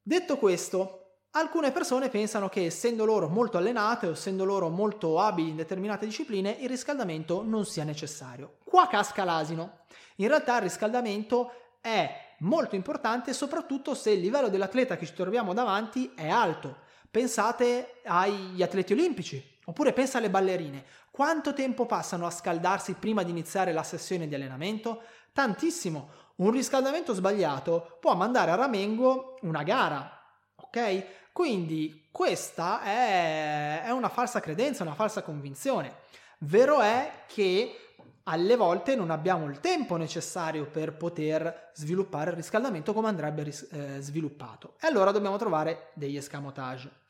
Detto 0.02 0.38
questo, 0.38 1.20
alcune 1.32 1.72
persone 1.72 2.10
pensano 2.10 2.50
che 2.50 2.66
essendo 2.66 3.06
loro 3.06 3.28
molto 3.28 3.58
allenate 3.58 4.08
o 4.08 4.12
essendo 4.12 4.44
loro 4.44 4.70
molto 4.70 5.20
abili 5.20 5.50
in 5.50 5.56
determinate 5.56 6.06
discipline, 6.06 6.58
il 6.60 6.70
riscaldamento 6.70 7.44
non 7.44 7.66
sia 7.66 7.84
necessario. 7.84 8.58
Qua 8.64 8.88
casca 8.88 9.24
l'asino. 9.24 9.80
In 10.18 10.28
realtà 10.28 10.58
il 10.58 10.64
riscaldamento 10.64 11.52
è 11.82 12.36
molto 12.40 12.75
importante 12.75 13.34
soprattutto 13.34 13.96
se 13.96 14.12
il 14.12 14.20
livello 14.20 14.50
dell'atleta 14.50 14.98
che 14.98 15.06
ci 15.06 15.14
troviamo 15.14 15.54
davanti 15.54 16.12
è 16.16 16.28
alto 16.28 16.84
Pensate 17.15 18.01
agli 18.03 18.62
atleti 18.62 18.91
olimpici, 18.91 19.41
oppure 19.63 19.93
pensa 19.93 20.17
alle 20.17 20.29
ballerine. 20.29 20.84
Quanto 21.12 21.53
tempo 21.53 21.86
passano 21.86 22.25
a 22.25 22.29
scaldarsi 22.29 22.95
prima 22.95 23.24
di 23.24 23.31
iniziare 23.31 23.72
la 23.72 23.84
sessione 23.84 24.27
di 24.27 24.36
allenamento? 24.36 25.01
Tantissimo. 25.31 26.10
Un 26.36 26.51
riscaldamento 26.51 27.13
sbagliato 27.13 28.00
può 28.01 28.15
mandare 28.15 28.51
a 28.51 28.55
ramengo 28.55 29.38
una 29.43 29.63
gara, 29.63 30.12
ok? 30.57 31.31
Quindi 31.31 32.10
questa 32.12 32.81
è, 32.81 33.84
è 33.84 33.91
una 33.91 34.10
falsa 34.10 34.41
credenza, 34.41 34.84
una 34.84 34.93
falsa 34.93 35.22
convinzione. 35.22 36.00
Vero 36.39 36.81
è 36.81 37.24
che 37.27 37.95
alle 38.24 38.57
volte 38.57 38.93
non 38.98 39.10
abbiamo 39.10 39.45
il 39.45 39.62
tempo 39.62 39.95
necessario 39.95 40.65
per 40.65 40.98
poter 40.98 41.72
sviluppare 41.75 42.31
il 42.31 42.36
riscaldamento 42.36 42.91
come 42.91 43.07
andrebbe 43.07 43.43
ris- 43.43 43.69
eh, 43.72 44.01
sviluppato. 44.01 44.74
E 44.81 44.88
allora 44.88 45.12
dobbiamo 45.12 45.38
trovare 45.38 45.91
degli 45.93 46.17
escamotage. 46.17 47.03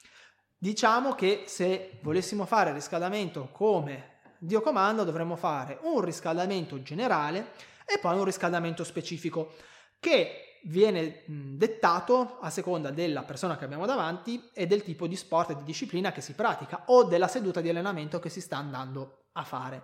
Diciamo 0.66 1.14
che 1.14 1.44
se 1.46 2.00
volessimo 2.02 2.44
fare 2.48 2.70
il 2.70 2.76
riscaldamento 2.78 3.50
come 3.52 4.14
Dio 4.40 4.62
comanda, 4.62 5.04
dovremmo 5.04 5.36
fare 5.36 5.78
un 5.84 6.02
riscaldamento 6.02 6.82
generale 6.82 7.52
e 7.86 8.00
poi 8.00 8.18
un 8.18 8.24
riscaldamento 8.24 8.84
specifico 8.84 9.54
che 10.00 10.62
viene 10.64 11.22
dettato 11.28 12.40
a 12.42 12.50
seconda 12.50 12.90
della 12.90 13.22
persona 13.22 13.58
che 13.58 13.66
abbiamo 13.66 13.86
davanti 13.86 14.50
e 14.56 14.66
del 14.66 14.82
tipo 14.82 15.06
di 15.06 15.16
sport 15.16 15.52
e 15.52 15.56
di 15.58 15.64
disciplina 15.66 16.12
che 16.12 16.22
si 16.22 16.34
pratica 16.34 16.86
o 16.88 17.04
della 17.04 17.28
seduta 17.28 17.62
di 17.62 17.70
allenamento 17.70 18.18
che 18.18 18.30
si 18.30 18.42
sta 18.42 18.58
andando 18.58 19.26
a 19.34 19.44
fare. 19.44 19.84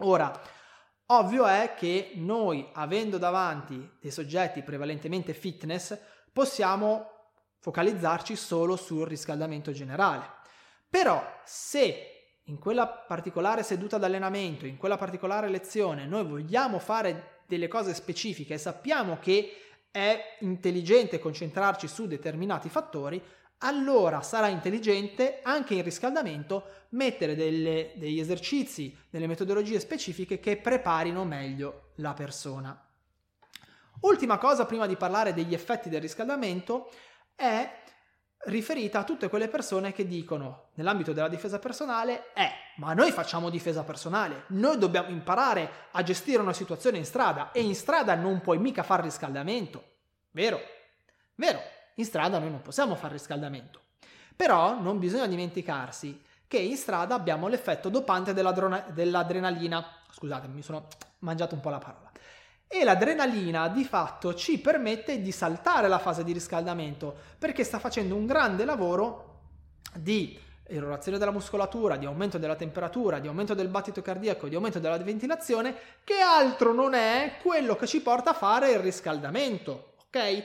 Ora, 0.00 0.38
ovvio 1.06 1.46
è 1.46 1.72
che 1.78 2.12
noi, 2.16 2.68
avendo 2.74 3.16
davanti 3.16 3.96
dei 4.02 4.10
soggetti 4.10 4.62
prevalentemente 4.62 5.32
fitness, 5.32 5.98
possiamo 6.30 7.13
focalizzarci 7.64 8.36
solo 8.36 8.76
sul 8.76 9.06
riscaldamento 9.06 9.72
generale. 9.72 10.28
Però 10.86 11.40
se 11.46 12.40
in 12.42 12.58
quella 12.58 12.86
particolare 12.86 13.62
seduta 13.62 13.96
d'allenamento, 13.96 14.66
in 14.66 14.76
quella 14.76 14.98
particolare 14.98 15.48
lezione, 15.48 16.04
noi 16.04 16.26
vogliamo 16.26 16.78
fare 16.78 17.40
delle 17.46 17.66
cose 17.66 17.94
specifiche 17.94 18.52
e 18.52 18.58
sappiamo 18.58 19.16
che 19.18 19.50
è 19.90 20.36
intelligente 20.40 21.18
concentrarci 21.18 21.88
su 21.88 22.06
determinati 22.06 22.68
fattori, 22.68 23.22
allora 23.60 24.20
sarà 24.20 24.48
intelligente 24.48 25.40
anche 25.42 25.72
in 25.72 25.82
riscaldamento 25.82 26.64
mettere 26.90 27.34
delle, 27.34 27.92
degli 27.94 28.20
esercizi, 28.20 28.94
delle 29.08 29.26
metodologie 29.26 29.80
specifiche 29.80 30.38
che 30.38 30.58
preparino 30.58 31.24
meglio 31.24 31.92
la 31.96 32.12
persona. 32.12 32.78
Ultima 34.00 34.36
cosa 34.36 34.66
prima 34.66 34.86
di 34.86 34.96
parlare 34.96 35.32
degli 35.32 35.54
effetti 35.54 35.88
del 35.88 36.02
riscaldamento 36.02 36.90
è 37.34 37.82
riferita 38.46 39.00
a 39.00 39.04
tutte 39.04 39.28
quelle 39.28 39.48
persone 39.48 39.92
che 39.92 40.06
dicono 40.06 40.68
nell'ambito 40.74 41.12
della 41.12 41.28
difesa 41.28 41.58
personale 41.58 42.32
è 42.32 42.50
ma 42.76 42.92
noi 42.92 43.12
facciamo 43.12 43.50
difesa 43.50 43.84
personale, 43.84 44.44
noi 44.48 44.78
dobbiamo 44.78 45.08
imparare 45.08 45.70
a 45.92 46.02
gestire 46.02 46.42
una 46.42 46.52
situazione 46.52 46.98
in 46.98 47.04
strada 47.04 47.52
e 47.52 47.62
in 47.62 47.74
strada 47.74 48.14
non 48.16 48.40
puoi 48.40 48.58
mica 48.58 48.82
fare 48.82 49.02
riscaldamento. 49.02 49.82
Vero? 50.32 50.58
Vero, 51.36 51.60
in 51.94 52.04
strada 52.04 52.38
noi 52.38 52.50
non 52.50 52.62
possiamo 52.62 52.96
fare 52.96 53.12
riscaldamento. 53.12 53.80
Però 54.34 54.80
non 54.80 54.98
bisogna 54.98 55.28
dimenticarsi 55.28 56.20
che 56.48 56.58
in 56.58 56.76
strada 56.76 57.14
abbiamo 57.14 57.46
l'effetto 57.46 57.88
dopante 57.88 58.34
dell'adrenalina. 58.34 59.86
Scusate, 60.10 60.48
mi 60.48 60.62
sono 60.62 60.88
mangiato 61.20 61.54
un 61.54 61.60
po' 61.60 61.70
la 61.70 61.78
parola 61.78 62.03
e 62.66 62.84
l'adrenalina 62.84 63.68
di 63.68 63.84
fatto 63.84 64.34
ci 64.34 64.58
permette 64.58 65.20
di 65.20 65.30
saltare 65.30 65.88
la 65.88 65.98
fase 65.98 66.24
di 66.24 66.32
riscaldamento 66.32 67.14
perché 67.38 67.62
sta 67.62 67.78
facendo 67.78 68.14
un 68.14 68.26
grande 68.26 68.64
lavoro 68.64 69.32
di 69.94 70.38
erorazione 70.66 71.18
della 71.18 71.30
muscolatura, 71.30 71.96
di 71.96 72.06
aumento 72.06 72.38
della 72.38 72.56
temperatura, 72.56 73.18
di 73.18 73.28
aumento 73.28 73.54
del 73.54 73.68
battito 73.68 74.02
cardiaco, 74.02 74.48
di 74.48 74.54
aumento 74.54 74.78
della 74.78 74.96
ventilazione, 74.98 75.74
che 76.04 76.20
altro 76.20 76.72
non 76.72 76.94
è 76.94 77.36
quello 77.42 77.76
che 77.76 77.86
ci 77.86 78.00
porta 78.00 78.30
a 78.30 78.34
fare 78.34 78.70
il 78.70 78.78
riscaldamento, 78.78 79.96
ok? 80.06 80.42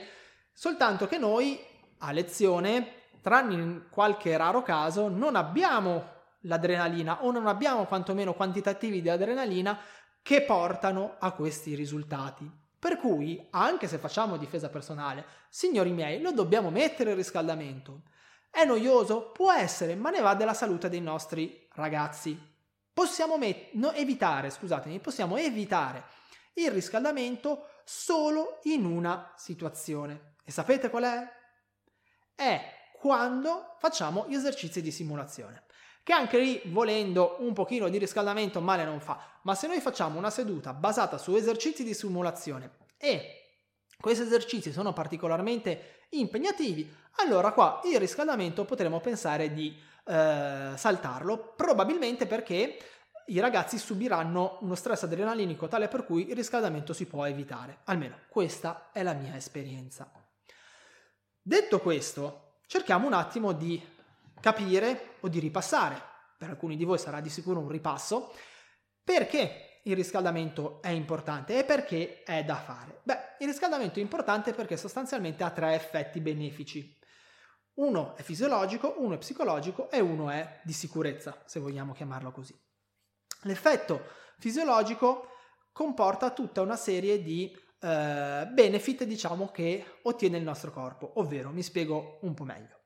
Soltanto 0.52 1.06
che 1.06 1.18
noi 1.18 1.58
a 1.98 2.12
lezione, 2.12 2.92
tranne 3.22 3.54
in 3.54 3.82
qualche 3.90 4.36
raro 4.36 4.62
caso, 4.62 5.08
non 5.08 5.36
abbiamo 5.36 6.18
l'adrenalina 6.44 7.24
o 7.24 7.30
non 7.30 7.46
abbiamo 7.46 7.84
quantomeno 7.84 8.32
quantitativi 8.32 9.02
di 9.02 9.10
adrenalina 9.10 9.78
che 10.22 10.42
portano 10.42 11.16
a 11.18 11.32
questi 11.32 11.74
risultati. 11.74 12.50
Per 12.78 12.96
cui, 12.96 13.46
anche 13.50 13.88
se 13.88 13.98
facciamo 13.98 14.36
difesa 14.36 14.70
personale, 14.70 15.24
signori 15.48 15.92
miei, 15.92 16.20
lo 16.20 16.32
dobbiamo 16.32 16.70
mettere 16.70 17.10
il 17.10 17.16
riscaldamento. 17.16 18.02
È 18.50 18.64
noioso? 18.64 19.30
Può 19.32 19.52
essere, 19.52 19.94
ma 19.94 20.10
ne 20.10 20.20
va 20.20 20.34
della 20.34 20.54
salute 20.54 20.88
dei 20.88 21.00
nostri 21.00 21.68
ragazzi. 21.74 22.38
Possiamo 22.92 23.38
met- 23.38 23.72
no, 23.72 23.92
evitare, 23.92 24.50
scusatemi, 24.50 24.98
possiamo 24.98 25.36
evitare 25.36 26.04
il 26.54 26.70
riscaldamento 26.70 27.68
solo 27.84 28.60
in 28.64 28.84
una 28.84 29.32
situazione. 29.36 30.36
E 30.44 30.50
sapete 30.50 30.90
qual 30.90 31.04
è? 31.04 31.28
È 32.34 32.78
quando 32.98 33.76
facciamo 33.78 34.26
gli 34.28 34.34
esercizi 34.34 34.82
di 34.82 34.90
simulazione 34.90 35.64
che 36.02 36.12
anche 36.12 36.38
lì 36.38 36.60
volendo 36.66 37.36
un 37.40 37.52
pochino 37.52 37.88
di 37.88 37.98
riscaldamento 37.98 38.60
male 38.60 38.84
non 38.84 39.00
fa, 39.00 39.38
ma 39.42 39.54
se 39.54 39.66
noi 39.66 39.80
facciamo 39.80 40.18
una 40.18 40.30
seduta 40.30 40.72
basata 40.72 41.18
su 41.18 41.34
esercizi 41.34 41.84
di 41.84 41.94
simulazione 41.94 42.78
e 42.96 43.40
questi 44.00 44.24
esercizi 44.24 44.72
sono 44.72 44.92
particolarmente 44.92 46.06
impegnativi, 46.10 46.90
allora 47.16 47.52
qua 47.52 47.80
il 47.84 47.98
riscaldamento 47.98 48.64
potremo 48.64 49.00
pensare 49.00 49.52
di 49.52 49.76
eh, 50.06 50.72
saltarlo, 50.74 51.54
probabilmente 51.54 52.26
perché 52.26 52.78
i 53.26 53.38
ragazzi 53.38 53.78
subiranno 53.78 54.58
uno 54.62 54.74
stress 54.74 55.04
adrenalinico 55.04 55.68
tale 55.68 55.88
per 55.88 56.04
cui 56.04 56.28
il 56.28 56.34
riscaldamento 56.34 56.92
si 56.92 57.06
può 57.06 57.24
evitare. 57.26 57.80
Almeno 57.84 58.18
questa 58.28 58.90
è 58.92 59.02
la 59.02 59.12
mia 59.12 59.36
esperienza. 59.36 60.10
Detto 61.40 61.80
questo, 61.80 62.58
cerchiamo 62.66 63.06
un 63.06 63.12
attimo 63.12 63.52
di 63.52 63.80
capire 64.40 65.16
o 65.20 65.28
di 65.28 65.38
ripassare, 65.38 66.00
per 66.36 66.50
alcuni 66.50 66.76
di 66.76 66.84
voi 66.84 66.98
sarà 66.98 67.20
di 67.20 67.28
sicuro 67.28 67.60
un 67.60 67.68
ripasso, 67.68 68.32
perché 69.02 69.80
il 69.84 69.96
riscaldamento 69.96 70.82
è 70.82 70.88
importante 70.88 71.58
e 71.58 71.64
perché 71.64 72.22
è 72.22 72.44
da 72.44 72.56
fare. 72.56 73.00
Beh, 73.02 73.36
il 73.40 73.46
riscaldamento 73.46 73.98
è 73.98 74.02
importante 74.02 74.52
perché 74.52 74.76
sostanzialmente 74.76 75.42
ha 75.42 75.50
tre 75.50 75.74
effetti 75.74 76.20
benefici. 76.20 76.98
Uno 77.74 78.14
è 78.16 78.22
fisiologico, 78.22 78.96
uno 78.98 79.14
è 79.14 79.18
psicologico 79.18 79.90
e 79.90 80.00
uno 80.00 80.28
è 80.28 80.60
di 80.64 80.72
sicurezza, 80.72 81.42
se 81.46 81.60
vogliamo 81.60 81.92
chiamarlo 81.92 82.30
così. 82.30 82.54
L'effetto 83.42 84.02
fisiologico 84.38 85.28
comporta 85.72 86.30
tutta 86.30 86.60
una 86.60 86.76
serie 86.76 87.22
di 87.22 87.50
eh, 87.80 88.46
benefit, 88.52 89.04
diciamo, 89.04 89.50
che 89.50 90.00
ottiene 90.02 90.36
il 90.36 90.42
nostro 90.42 90.70
corpo, 90.72 91.12
ovvero 91.16 91.50
mi 91.50 91.62
spiego 91.62 92.18
un 92.22 92.34
po' 92.34 92.44
meglio. 92.44 92.79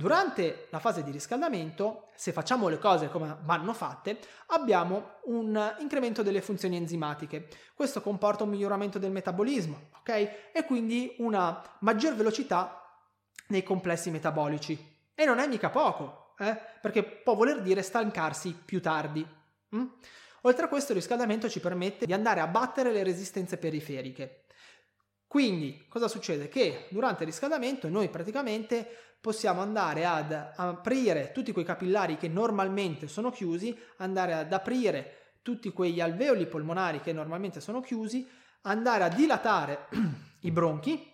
Durante 0.00 0.68
la 0.70 0.78
fase 0.78 1.02
di 1.02 1.10
riscaldamento, 1.10 2.06
se 2.14 2.32
facciamo 2.32 2.68
le 2.68 2.78
cose 2.78 3.10
come 3.10 3.36
vanno 3.42 3.74
fatte, 3.74 4.18
abbiamo 4.46 5.16
un 5.24 5.74
incremento 5.78 6.22
delle 6.22 6.40
funzioni 6.40 6.76
enzimatiche. 6.76 7.48
Questo 7.74 8.00
comporta 8.00 8.44
un 8.44 8.48
miglioramento 8.48 8.98
del 8.98 9.10
metabolismo, 9.10 9.90
ok? 9.98 10.08
E 10.54 10.64
quindi 10.66 11.16
una 11.18 11.62
maggior 11.80 12.14
velocità 12.14 12.82
nei 13.48 13.62
complessi 13.62 14.10
metabolici. 14.10 14.96
E 15.14 15.26
non 15.26 15.38
è 15.38 15.46
mica 15.46 15.68
poco, 15.68 16.32
eh? 16.38 16.58
Perché 16.80 17.02
può 17.02 17.34
voler 17.34 17.60
dire 17.60 17.82
stancarsi 17.82 18.54
più 18.54 18.80
tardi. 18.80 19.22
Mm? 19.76 19.84
Oltre 20.44 20.64
a 20.64 20.68
questo, 20.68 20.92
il 20.92 20.98
riscaldamento 20.98 21.46
ci 21.46 21.60
permette 21.60 22.06
di 22.06 22.14
andare 22.14 22.40
a 22.40 22.46
battere 22.46 22.90
le 22.90 23.02
resistenze 23.02 23.58
periferiche. 23.58 24.44
Quindi, 25.30 25.84
cosa 25.88 26.08
succede? 26.08 26.48
Che 26.48 26.86
durante 26.90 27.22
il 27.22 27.28
riscaldamento 27.28 27.88
noi 27.88 28.08
praticamente 28.08 28.84
possiamo 29.20 29.60
andare 29.60 30.04
ad 30.04 30.32
aprire 30.32 31.30
tutti 31.30 31.52
quei 31.52 31.64
capillari 31.64 32.16
che 32.16 32.26
normalmente 32.26 33.06
sono 33.06 33.30
chiusi, 33.30 33.78
andare 33.98 34.34
ad 34.34 34.52
aprire 34.52 35.36
tutti 35.42 35.70
quegli 35.70 36.00
alveoli 36.00 36.48
polmonari 36.48 37.00
che 37.00 37.12
normalmente 37.12 37.60
sono 37.60 37.80
chiusi, 37.80 38.28
andare 38.62 39.04
a 39.04 39.08
dilatare 39.08 39.86
i 40.42 40.50
bronchi 40.50 41.08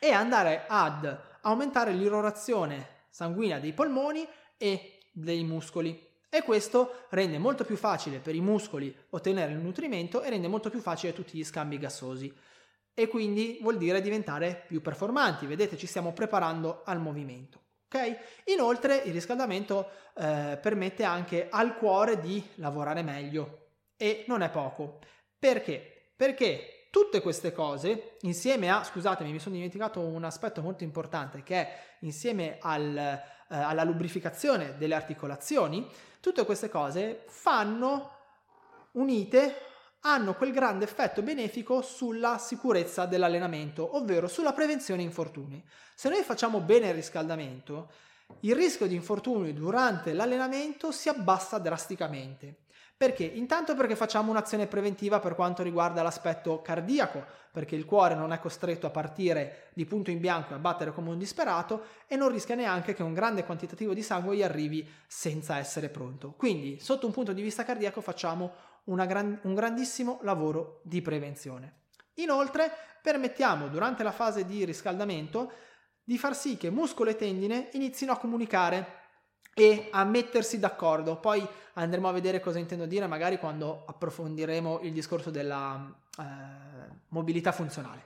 e 0.00 0.10
andare 0.10 0.64
ad 0.66 1.20
aumentare 1.42 1.92
l'irrorazione 1.92 3.08
sanguigna 3.10 3.58
dei 3.58 3.74
polmoni 3.74 4.26
e 4.56 5.00
dei 5.12 5.44
muscoli. 5.44 6.02
E 6.30 6.42
questo 6.42 7.04
rende 7.10 7.36
molto 7.36 7.66
più 7.66 7.76
facile 7.76 8.20
per 8.20 8.34
i 8.34 8.40
muscoli 8.40 8.96
ottenere 9.10 9.52
il 9.52 9.58
nutrimento 9.58 10.22
e 10.22 10.30
rende 10.30 10.48
molto 10.48 10.70
più 10.70 10.80
facile 10.80 11.12
tutti 11.12 11.36
gli 11.36 11.44
scambi 11.44 11.76
gassosi 11.76 12.34
e 12.98 13.06
quindi 13.06 13.58
vuol 13.60 13.78
dire 13.78 14.00
diventare 14.00 14.64
più 14.66 14.82
performanti. 14.82 15.46
Vedete, 15.46 15.76
ci 15.76 15.86
stiamo 15.86 16.12
preparando 16.12 16.82
al 16.84 16.98
movimento. 16.98 17.60
Okay? 17.86 18.16
Inoltre 18.46 18.96
il 19.04 19.12
riscaldamento 19.12 19.88
eh, 20.16 20.58
permette 20.60 21.04
anche 21.04 21.46
al 21.48 21.76
cuore 21.76 22.18
di 22.18 22.44
lavorare 22.56 23.02
meglio 23.02 23.68
e 23.96 24.24
non 24.26 24.42
è 24.42 24.50
poco. 24.50 24.98
Perché? 25.38 26.10
Perché 26.16 26.88
tutte 26.90 27.20
queste 27.20 27.52
cose, 27.52 28.16
insieme 28.22 28.68
a, 28.68 28.82
scusatemi, 28.82 29.30
mi 29.30 29.38
sono 29.38 29.54
dimenticato 29.54 30.00
un 30.00 30.24
aspetto 30.24 30.60
molto 30.60 30.82
importante 30.82 31.44
che 31.44 31.54
è 31.54 31.78
insieme 32.00 32.58
al, 32.60 32.96
eh, 32.96 33.20
alla 33.46 33.84
lubrificazione 33.84 34.76
delle 34.76 34.96
articolazioni, 34.96 35.88
tutte 36.18 36.44
queste 36.44 36.68
cose 36.68 37.22
fanno 37.28 38.16
unite 38.94 39.67
hanno 40.08 40.34
quel 40.34 40.52
grande 40.52 40.84
effetto 40.84 41.22
benefico 41.22 41.82
sulla 41.82 42.38
sicurezza 42.38 43.06
dell'allenamento, 43.06 43.96
ovvero 43.96 44.26
sulla 44.26 44.52
prevenzione 44.52 45.02
infortuni. 45.02 45.62
Se 45.94 46.08
noi 46.08 46.22
facciamo 46.22 46.60
bene 46.60 46.88
il 46.88 46.94
riscaldamento, 46.94 47.90
il 48.40 48.54
rischio 48.54 48.86
di 48.86 48.94
infortuni 48.94 49.52
durante 49.52 50.12
l'allenamento 50.12 50.92
si 50.92 51.08
abbassa 51.08 51.58
drasticamente, 51.58 52.66
Perché? 52.98 53.22
Intanto 53.22 53.76
perché 53.76 53.94
facciamo 53.94 54.32
un'azione 54.32 54.66
preventiva 54.66 55.20
per 55.20 55.36
quanto 55.36 55.62
riguarda 55.62 56.02
l'aspetto 56.02 56.60
cardiaco, 56.62 57.24
perché 57.52 57.76
il 57.76 57.84
cuore 57.84 58.16
non 58.16 58.32
è 58.32 58.40
costretto 58.40 58.88
a 58.88 58.90
partire 58.90 59.68
di 59.72 59.84
punto 59.84 60.10
in 60.10 60.18
bianco 60.18 60.50
e 60.50 60.56
a 60.56 60.58
battere 60.58 60.90
come 60.90 61.10
un 61.10 61.16
disperato 61.16 61.84
e 62.08 62.16
non 62.16 62.28
rischia 62.28 62.56
neanche 62.56 62.94
che 62.94 63.04
un 63.04 63.14
grande 63.14 63.44
quantitativo 63.44 63.94
di 63.94 64.02
sangue 64.02 64.34
gli 64.34 64.42
arrivi 64.42 64.84
senza 65.06 65.58
essere 65.58 65.90
pronto. 65.90 66.34
Quindi, 66.36 66.80
sotto 66.80 67.06
un 67.06 67.12
punto 67.12 67.32
di 67.32 67.40
vista 67.40 67.62
cardiaco, 67.62 68.00
facciamo 68.00 68.52
gran- 68.96 69.38
un 69.42 69.54
grandissimo 69.54 70.18
lavoro 70.22 70.80
di 70.84 71.02
prevenzione. 71.02 71.82
Inoltre, 72.14 72.70
permettiamo 73.02 73.68
durante 73.68 74.02
la 74.02 74.12
fase 74.12 74.44
di 74.44 74.64
riscaldamento 74.64 75.52
di 76.02 76.18
far 76.18 76.34
sì 76.34 76.56
che 76.56 76.70
muscolo 76.70 77.10
e 77.10 77.16
tendine 77.16 77.68
inizino 77.72 78.12
a 78.12 78.18
comunicare 78.18 78.96
e 79.54 79.88
a 79.90 80.04
mettersi 80.04 80.58
d'accordo. 80.58 81.18
Poi 81.18 81.46
andremo 81.74 82.08
a 82.08 82.12
vedere 82.12 82.40
cosa 82.40 82.58
intendo 82.58 82.86
dire 82.86 83.06
magari 83.06 83.38
quando 83.38 83.84
approfondiremo 83.86 84.80
il 84.82 84.92
discorso 84.92 85.30
della 85.30 85.94
eh, 86.18 86.22
mobilità 87.08 87.52
funzionale. 87.52 88.04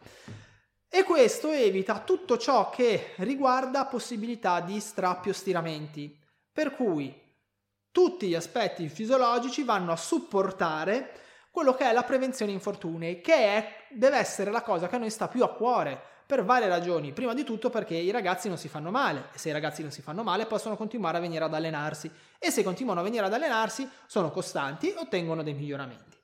E 0.89 1.05
questo 1.05 1.51
evita 1.51 2.01
tutto 2.01 2.37
ciò 2.37 2.71
che 2.71 3.13
riguarda 3.17 3.87
possibilità 3.87 4.61
di 4.61 4.79
strappi 4.79 5.31
o 5.31 5.33
stiramenti, 5.33 6.19
per 6.53 6.75
cui 6.75 7.19
tutti 7.93 8.27
gli 8.27 8.35
aspetti 8.35 8.89
fisiologici 8.89 9.63
vanno 9.63 9.93
a 9.93 9.97
supportare 9.97 11.21
quello 11.51 11.75
che 11.75 11.85
è 11.85 11.93
la 11.93 12.03
prevenzione 12.03 12.51
infortuni, 12.51 13.21
che 13.21 13.35
è, 13.35 13.77
deve 13.91 14.17
essere 14.17 14.51
la 14.51 14.63
cosa 14.63 14.89
che 14.89 14.97
a 14.97 14.99
noi 14.99 15.11
sta 15.11 15.29
più 15.29 15.45
a 15.45 15.53
cuore 15.53 16.01
per 16.25 16.45
varie 16.45 16.67
ragioni. 16.67 17.13
Prima 17.13 17.35
di 17.35 17.45
tutto 17.45 17.69
perché 17.69 17.95
i 17.95 18.11
ragazzi 18.11 18.49
non 18.49 18.57
si 18.57 18.69
fanno 18.69 18.91
male 18.91 19.29
e 19.35 19.39
se 19.39 19.51
i 19.51 19.53
ragazzi 19.53 19.83
non 19.83 19.91
si 19.91 20.01
fanno 20.01 20.23
male 20.23 20.47
possono 20.47 20.77
continuare 20.77 21.19
a 21.19 21.21
venire 21.21 21.45
ad 21.45 21.53
allenarsi 21.53 22.11
e 22.39 22.51
se 22.51 22.63
continuano 22.63 23.01
a 23.01 23.03
venire 23.03 23.27
ad 23.27 23.35
allenarsi 23.35 23.87
sono 24.07 24.31
costanti 24.31 24.91
e 24.91 24.97
ottengono 24.97 25.43
dei 25.43 25.53
miglioramenti. 25.53 26.17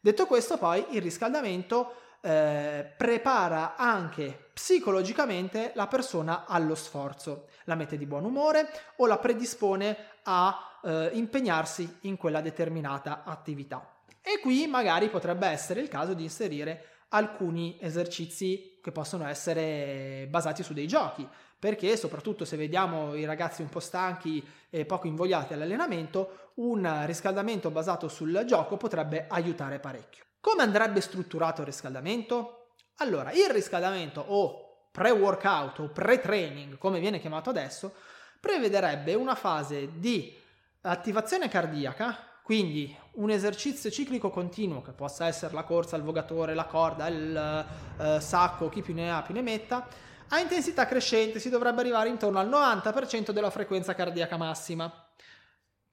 Detto 0.00 0.26
questo 0.26 0.58
poi 0.58 0.84
il 0.90 1.02
riscaldamento 1.02 1.94
eh, 2.20 2.94
prepara 2.96 3.74
anche 3.74 4.41
psicologicamente 4.52 5.72
la 5.74 5.86
persona 5.86 6.44
allo 6.46 6.74
sforzo, 6.74 7.46
la 7.64 7.74
mette 7.74 7.96
di 7.96 8.06
buon 8.06 8.24
umore 8.24 8.68
o 8.96 9.06
la 9.06 9.18
predispone 9.18 9.96
a 10.24 10.78
eh, 10.82 11.10
impegnarsi 11.14 11.98
in 12.02 12.16
quella 12.16 12.40
determinata 12.40 13.22
attività. 13.24 14.00
E 14.20 14.38
qui 14.40 14.66
magari 14.66 15.08
potrebbe 15.08 15.46
essere 15.46 15.80
il 15.80 15.88
caso 15.88 16.14
di 16.14 16.22
inserire 16.22 16.86
alcuni 17.08 17.76
esercizi 17.80 18.78
che 18.82 18.92
possono 18.92 19.26
essere 19.26 20.26
basati 20.30 20.62
su 20.62 20.72
dei 20.72 20.86
giochi, 20.86 21.28
perché 21.58 21.96
soprattutto 21.96 22.44
se 22.44 22.56
vediamo 22.56 23.14
i 23.14 23.24
ragazzi 23.24 23.62
un 23.62 23.68
po' 23.68 23.80
stanchi 23.80 24.44
e 24.70 24.84
poco 24.84 25.06
invogliati 25.06 25.52
all'allenamento, 25.52 26.50
un 26.54 27.04
riscaldamento 27.06 27.70
basato 27.70 28.08
sul 28.08 28.42
gioco 28.46 28.76
potrebbe 28.76 29.26
aiutare 29.28 29.78
parecchio. 29.78 30.24
Come 30.40 30.62
andrebbe 30.62 31.00
strutturato 31.00 31.60
il 31.60 31.68
riscaldamento? 31.68 32.61
Allora, 32.96 33.32
il 33.32 33.48
riscaldamento 33.50 34.20
o 34.20 34.86
pre-workout 34.92 35.78
o 35.80 35.88
pre-training, 35.88 36.78
come 36.78 37.00
viene 37.00 37.18
chiamato 37.18 37.50
adesso, 37.50 37.94
prevederebbe 38.38 39.14
una 39.14 39.34
fase 39.34 39.98
di 39.98 40.36
attivazione 40.82 41.48
cardiaca, 41.48 42.18
quindi 42.42 42.94
un 43.12 43.30
esercizio 43.30 43.90
ciclico 43.90 44.30
continuo, 44.30 44.82
che 44.82 44.92
possa 44.92 45.26
essere 45.26 45.54
la 45.54 45.62
corsa, 45.62 45.96
il 45.96 46.02
vogatore, 46.02 46.54
la 46.54 46.66
corda, 46.66 47.06
il 47.06 47.66
eh, 47.98 48.20
sacco, 48.20 48.68
chi 48.68 48.82
più 48.82 48.94
ne 48.94 49.12
ha 49.12 49.22
più 49.22 49.34
ne 49.34 49.42
metta, 49.42 49.86
a 50.28 50.38
intensità 50.38 50.86
crescente 50.86 51.38
si 51.38 51.50
dovrebbe 51.50 51.80
arrivare 51.80 52.08
intorno 52.08 52.38
al 52.38 52.48
90% 52.48 53.30
della 53.30 53.50
frequenza 53.50 53.94
cardiaca 53.94 54.36
massima, 54.36 54.90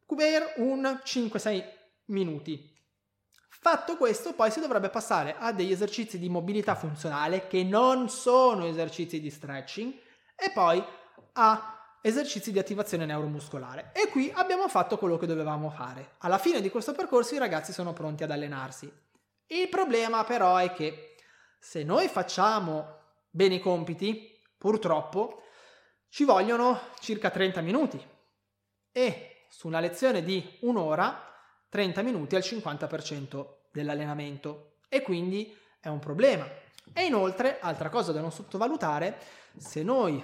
per 0.05 0.53
un 0.57 0.99
5-6 1.03 1.63
minuti. 2.05 2.77
Fatto 3.61 3.97
questo, 3.97 4.33
poi 4.33 4.51
si 4.51 4.61
dovrebbe 4.61 4.89
passare 4.89 5.35
a 5.37 5.51
degli 5.51 5.73
esercizi 5.73 6.17
di 6.17 6.29
mobilità 6.29 6.75
funzionale 6.75 7.47
che 7.47 7.61
non 7.63 8.07
sono 8.07 8.65
esercizi 8.65 9.19
di 9.19 9.29
stretching 9.29 9.93
e 10.33 10.51
poi 10.53 10.81
a 11.33 11.97
esercizi 12.01 12.53
di 12.53 12.59
attivazione 12.59 13.05
neuromuscolare. 13.05 13.91
E 13.93 14.07
qui 14.07 14.31
abbiamo 14.33 14.69
fatto 14.69 14.97
quello 14.97 15.17
che 15.17 15.25
dovevamo 15.25 15.69
fare. 15.69 16.15
Alla 16.19 16.37
fine 16.37 16.61
di 16.61 16.69
questo 16.69 16.93
percorso 16.93 17.35
i 17.35 17.39
ragazzi 17.39 17.73
sono 17.73 17.91
pronti 17.91 18.23
ad 18.23 18.31
allenarsi. 18.31 18.89
Il 19.47 19.67
problema 19.67 20.23
però 20.23 20.55
è 20.55 20.71
che 20.71 21.15
se 21.59 21.83
noi 21.83 22.07
facciamo 22.07 22.97
bene 23.29 23.55
i 23.55 23.59
compiti, 23.59 24.39
purtroppo 24.57 25.43
ci 26.07 26.23
vogliono 26.23 26.79
circa 26.99 27.29
30 27.29 27.59
minuti 27.59 28.01
e 28.93 29.45
su 29.49 29.67
una 29.67 29.81
lezione 29.81 30.23
di 30.23 30.57
un'ora 30.61 31.28
30 31.69 32.01
minuti 32.01 32.35
al 32.35 32.41
50% 32.41 33.45
dell'allenamento 33.71 34.77
e 34.89 35.01
quindi 35.01 35.55
è 35.79 35.87
un 35.87 35.99
problema. 35.99 36.47
E 36.93 37.05
inoltre, 37.05 37.59
altra 37.59 37.89
cosa 37.89 38.11
da 38.11 38.21
non 38.21 38.31
sottovalutare, 38.31 39.17
se 39.55 39.83
noi 39.83 40.23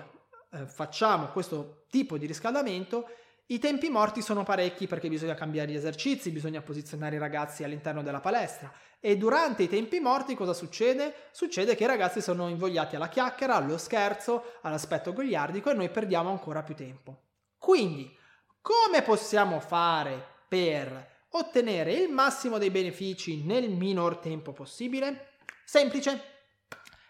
eh, 0.52 0.66
facciamo 0.66 1.28
questo 1.28 1.86
tipo 1.90 2.18
di 2.18 2.26
riscaldamento, 2.26 3.08
i 3.48 3.60
tempi 3.60 3.90
morti 3.90 4.24
sono 4.24 4.44
parecchi 4.44 4.88
perché 4.88 5.08
bisogna 5.08 5.36
cambiare 5.36 5.72
gli 5.72 5.76
esercizi, 5.76 6.32
bisogna 6.32 6.62
posizionare 6.62 7.18
i 7.18 7.20
ragazzi 7.20 7.64
all'interno 7.64 8.02
della 8.02 8.20
palestra 8.20 8.74
e 9.00 9.18
durante 9.18 9.62
i 9.62 9.70
tempi 9.70 10.00
morti 10.00 10.34
cosa 10.34 10.54
succede? 10.54 11.14
Succede 11.32 11.76
che 11.76 11.84
i 11.84 11.88
ragazzi 11.88 12.22
sono 12.22 12.48
invogliati 12.48 12.96
alla 12.96 13.08
chiacchiera, 13.08 13.54
allo 13.54 13.78
scherzo, 13.78 14.54
all'aspetto 14.64 15.14
gogliardico 15.14 15.70
e 15.70 15.76
noi 15.76 15.90
perdiamo 15.92 16.32
ancora 16.32 16.64
più 16.64 16.74
tempo. 16.74 17.22
Quindi, 17.60 18.18
come 18.62 19.04
possiamo 19.04 19.60
fare 19.60 20.26
per 20.48 21.14
ottenere 21.38 21.94
il 21.94 22.10
massimo 22.10 22.58
dei 22.58 22.70
benefici 22.70 23.44
nel 23.44 23.70
minor 23.70 24.18
tempo 24.18 24.54
possibile? 24.54 25.34
Semplice. 25.66 26.34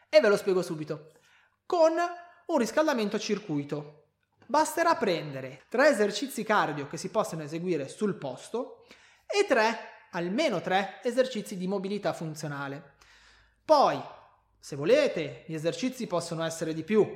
E 0.10 0.20
ve 0.20 0.28
lo 0.28 0.38
spiego 0.38 0.62
subito. 0.62 1.12
Con 1.66 1.94
un 2.48 2.58
riscaldamento 2.58 3.16
a 3.16 3.20
circuito. 3.20 4.04
Basterà 4.48 4.96
prendere 4.96 5.64
tre 5.70 5.90
esercizi 5.90 6.44
cardio 6.44 6.88
che 6.88 6.98
si 6.98 7.10
possono 7.10 7.44
eseguire 7.44 7.88
sul 7.88 8.16
posto 8.16 8.86
e 9.26 9.46
tre, 9.48 9.78
almeno 10.12 10.62
tre, 10.62 11.00
esercizi 11.04 11.58
di 11.58 11.68
mobilità 11.68 12.14
funzionale. 12.14 12.94
Poi, 13.64 14.00
se 14.60 14.76
volete, 14.76 15.44
gli 15.48 15.54
esercizi 15.54 16.06
possono 16.08 16.44
essere 16.44 16.74
di 16.74 16.84
più. 16.84 17.08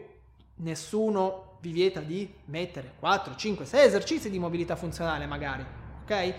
Nessuno 0.57 1.57
vi 1.61 1.71
vieta 1.71 1.99
di 1.99 2.31
mettere 2.45 2.95
4, 2.99 3.35
5, 3.35 3.65
6 3.65 3.85
esercizi 3.85 4.29
di 4.29 4.39
mobilità 4.39 4.75
funzionale 4.75 5.25
magari, 5.25 5.65
ok? 6.03 6.33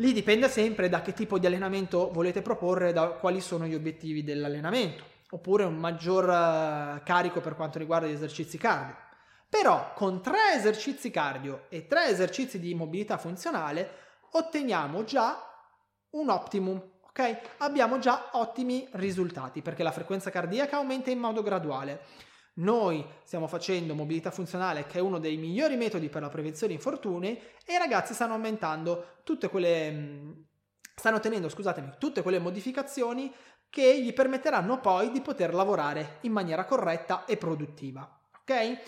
Lì 0.00 0.14
dipende 0.14 0.48
sempre 0.48 0.88
da 0.88 1.02
che 1.02 1.12
tipo 1.12 1.38
di 1.38 1.44
allenamento 1.44 2.10
volete 2.10 2.40
proporre, 2.40 2.94
da 2.94 3.08
quali 3.08 3.42
sono 3.42 3.66
gli 3.66 3.74
obiettivi 3.74 4.24
dell'allenamento 4.24 5.04
oppure 5.32 5.64
un 5.64 5.76
maggior 5.76 6.24
uh, 6.24 7.02
carico 7.04 7.40
per 7.40 7.54
quanto 7.54 7.78
riguarda 7.78 8.06
gli 8.06 8.12
esercizi 8.12 8.56
cardio. 8.56 8.96
Però 9.46 9.92
con 9.94 10.22
tre 10.22 10.54
esercizi 10.54 11.10
cardio 11.10 11.66
e 11.68 11.86
tre 11.86 12.06
esercizi 12.06 12.58
di 12.58 12.74
mobilità 12.74 13.18
funzionale 13.18 13.90
otteniamo 14.30 15.04
già 15.04 15.38
un 16.12 16.30
optimum, 16.30 16.82
ok? 17.02 17.38
Abbiamo 17.58 17.98
già 17.98 18.30
ottimi 18.32 18.88
risultati 18.92 19.60
perché 19.60 19.82
la 19.82 19.92
frequenza 19.92 20.30
cardiaca 20.30 20.78
aumenta 20.78 21.10
in 21.10 21.18
modo 21.18 21.42
graduale. 21.42 22.00
Noi 22.54 23.04
stiamo 23.22 23.46
facendo 23.46 23.94
mobilità 23.94 24.30
funzionale 24.30 24.86
che 24.86 24.98
è 24.98 25.00
uno 25.00 25.18
dei 25.18 25.36
migliori 25.36 25.76
metodi 25.76 26.08
per 26.08 26.22
la 26.22 26.28
prevenzione 26.28 26.72
infortuni 26.72 27.40
e 27.64 27.72
i 27.72 27.78
ragazzi 27.78 28.12
stanno 28.12 28.34
aumentando 28.34 29.18
tutte 29.24 29.48
quelle 29.48 29.90
mm, 29.90 30.30
stanno 30.94 31.16
ottenendo, 31.16 31.48
scusatemi, 31.48 31.92
tutte 31.98 32.22
quelle 32.22 32.38
modificazioni 32.38 33.32
che 33.70 34.02
gli 34.02 34.12
permetteranno 34.12 34.80
poi 34.80 35.10
di 35.10 35.20
poter 35.20 35.54
lavorare 35.54 36.18
in 36.22 36.32
maniera 36.32 36.64
corretta 36.64 37.24
e 37.24 37.36
produttiva. 37.36 38.20
Ok? 38.40 38.78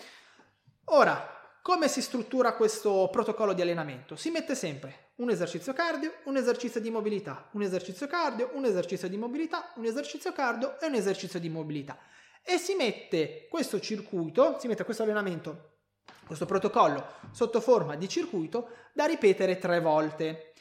Ora, 0.85 1.57
come 1.61 1.87
si 1.87 2.01
struttura 2.01 2.53
questo 2.55 3.07
protocollo 3.09 3.53
di 3.53 3.61
allenamento? 3.61 4.17
Si 4.17 4.29
mette 4.29 4.53
sempre 4.53 5.11
un 5.15 5.29
esercizio 5.29 5.71
cardio, 5.71 6.15
un 6.25 6.35
esercizio 6.35 6.81
di 6.81 6.91
mobilità, 6.91 7.47
un 7.51 7.61
esercizio 7.61 8.05
cardio, 8.05 8.51
un 8.53 8.65
esercizio 8.65 9.07
di 9.07 9.17
mobilità, 9.17 9.71
un 9.75 9.85
esercizio 9.85 10.33
cardio 10.33 10.79
e 10.81 10.87
un 10.87 10.95
esercizio 10.95 11.39
di 11.39 11.47
mobilità. 11.47 11.97
E 12.45 12.57
si 12.57 12.75
mette 12.75 13.47
questo 13.49 13.79
circuito, 13.79 14.57
si 14.59 14.67
mette 14.67 14.83
questo 14.83 15.03
allenamento, 15.03 15.77
questo 16.25 16.45
protocollo 16.45 17.05
sotto 17.31 17.61
forma 17.61 17.95
di 17.95 18.09
circuito 18.09 18.69
da 18.93 19.05
ripetere 19.05 19.57
tre 19.57 19.79
volte. 19.79 20.53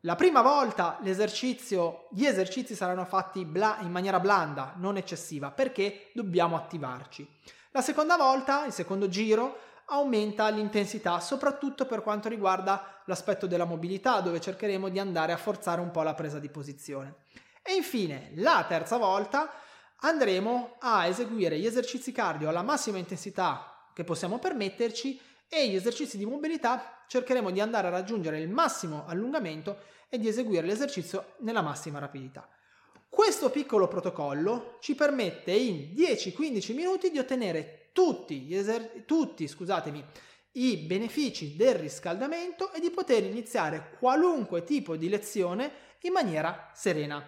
La 0.00 0.16
prima 0.16 0.42
volta 0.42 0.98
gli 1.00 1.08
esercizi 1.08 2.74
saranno 2.74 3.04
fatti 3.04 3.44
bla, 3.44 3.78
in 3.80 3.90
maniera 3.90 4.20
blanda, 4.20 4.74
non 4.76 4.96
eccessiva, 4.96 5.50
perché 5.50 6.10
dobbiamo 6.12 6.56
attivarci. 6.56 7.26
La 7.70 7.80
seconda 7.80 8.16
volta, 8.16 8.66
il 8.66 8.72
secondo 8.72 9.08
giro, 9.08 9.56
aumenta 9.86 10.48
l'intensità, 10.48 11.20
soprattutto 11.20 11.86
per 11.86 12.02
quanto 12.02 12.28
riguarda 12.28 13.02
l'aspetto 13.06 13.46
della 13.46 13.64
mobilità, 13.64 14.20
dove 14.20 14.40
cercheremo 14.40 14.88
di 14.88 14.98
andare 14.98 15.32
a 15.32 15.36
forzare 15.38 15.80
un 15.80 15.90
po' 15.90 16.02
la 16.02 16.14
presa 16.14 16.38
di 16.38 16.50
posizione. 16.50 17.16
E 17.62 17.74
infine, 17.74 18.32
la 18.34 18.64
terza 18.68 18.98
volta, 18.98 19.50
andremo 20.04 20.76
a 20.80 21.06
eseguire 21.06 21.58
gli 21.58 21.66
esercizi 21.66 22.12
cardio 22.12 22.48
alla 22.48 22.62
massima 22.62 22.98
intensità 22.98 23.88
che 23.94 24.04
possiamo 24.04 24.38
permetterci 24.38 25.18
e 25.48 25.68
gli 25.68 25.74
esercizi 25.74 26.18
di 26.18 26.26
mobilità 26.26 27.04
cercheremo 27.08 27.50
di 27.50 27.60
andare 27.60 27.86
a 27.86 27.90
raggiungere 27.90 28.38
il 28.38 28.48
massimo 28.48 29.06
allungamento 29.06 29.78
e 30.08 30.18
di 30.18 30.28
eseguire 30.28 30.66
l'esercizio 30.66 31.34
nella 31.38 31.62
massima 31.62 31.98
rapidità. 31.98 32.46
Questo 33.08 33.48
piccolo 33.50 33.88
protocollo 33.88 34.76
ci 34.80 34.94
permette 34.94 35.52
in 35.52 35.94
10-15 35.94 36.74
minuti 36.74 37.10
di 37.10 37.18
ottenere 37.18 37.90
tutti, 37.92 38.52
eser- 38.54 39.04
tutti 39.06 39.48
i 40.56 40.76
benefici 40.76 41.56
del 41.56 41.76
riscaldamento 41.76 42.72
e 42.72 42.80
di 42.80 42.90
poter 42.90 43.24
iniziare 43.24 43.96
qualunque 43.98 44.64
tipo 44.64 44.96
di 44.96 45.08
lezione 45.08 45.72
in 46.00 46.12
maniera 46.12 46.70
serena. 46.74 47.24